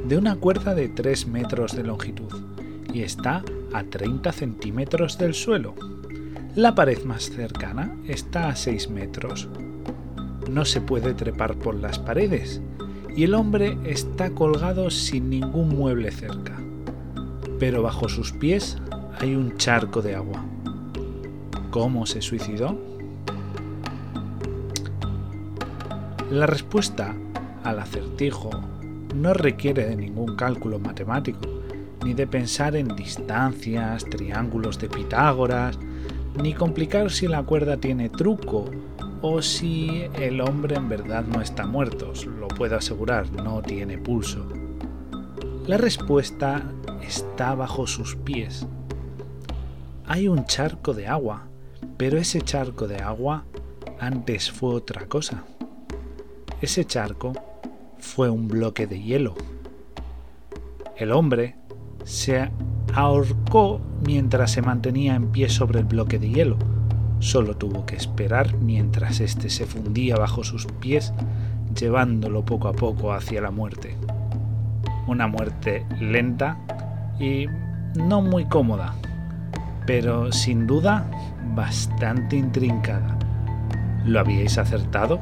[0.08, 2.32] de una cuerda de 3 metros de longitud
[2.94, 5.74] y está a 30 centímetros del suelo.
[6.56, 9.50] La pared más cercana está a 6 metros.
[10.50, 12.62] No se puede trepar por las paredes
[13.16, 16.56] y el hombre está colgado sin ningún mueble cerca.
[17.60, 18.78] Pero bajo sus pies
[19.20, 20.46] hay un charco de agua.
[21.72, 22.78] ¿Cómo se suicidó?
[26.30, 27.16] La respuesta
[27.64, 28.52] al acertijo
[29.16, 31.40] no requiere de ningún cálculo matemático,
[32.04, 35.80] ni de pensar en distancias, triángulos de Pitágoras,
[36.42, 38.70] ni complicar si la cuerda tiene truco
[39.22, 44.46] o si el hombre en verdad no está muerto, lo puedo asegurar, no tiene pulso.
[45.66, 46.64] La respuesta
[47.02, 48.68] está bajo sus pies.
[50.06, 51.48] Hay un charco de agua,
[51.98, 53.46] pero ese charco de agua
[54.00, 55.44] antes fue otra cosa.
[56.62, 57.34] Ese charco
[58.06, 59.36] fue un bloque de hielo.
[60.96, 61.56] El hombre
[62.06, 62.50] se
[62.94, 66.58] ahorcó mientras se mantenía en pie sobre el bloque de hielo.
[67.20, 71.14] Solo tuvo que esperar mientras éste se fundía bajo sus pies,
[71.78, 73.98] llevándolo poco a poco hacia la muerte.
[75.08, 76.58] Una muerte lenta
[77.20, 77.48] y
[77.96, 78.96] no muy cómoda,
[79.86, 81.10] pero sin duda
[81.56, 83.18] bastante intrincada.
[84.06, 85.20] ¿Lo habíais acertado?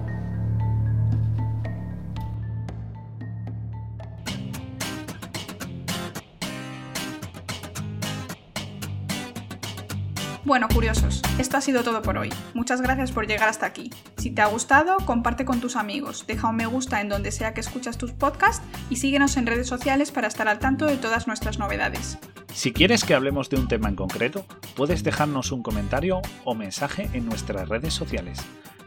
[10.45, 12.30] Bueno, curiosos, esto ha sido todo por hoy.
[12.53, 13.91] Muchas gracias por llegar hasta aquí.
[14.18, 17.53] Si te ha gustado, comparte con tus amigos, deja un me gusta en donde sea
[17.53, 21.28] que escuchas tus podcasts y síguenos en redes sociales para estar al tanto de todas
[21.28, 22.18] nuestras novedades.
[22.53, 24.45] Si quieres que hablemos de un tema en concreto,
[24.76, 28.40] puedes dejarnos un comentario o mensaje en nuestras redes sociales.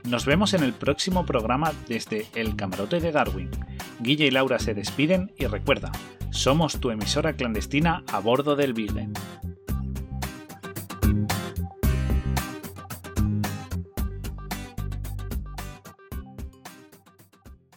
[0.04, 3.50] Nos vemos en el próximo programa desde El Camarote de Darwin.
[4.00, 5.90] Guille y Laura se despiden y recuerda,
[6.30, 8.92] somos tu emisora clandestina a bordo del Big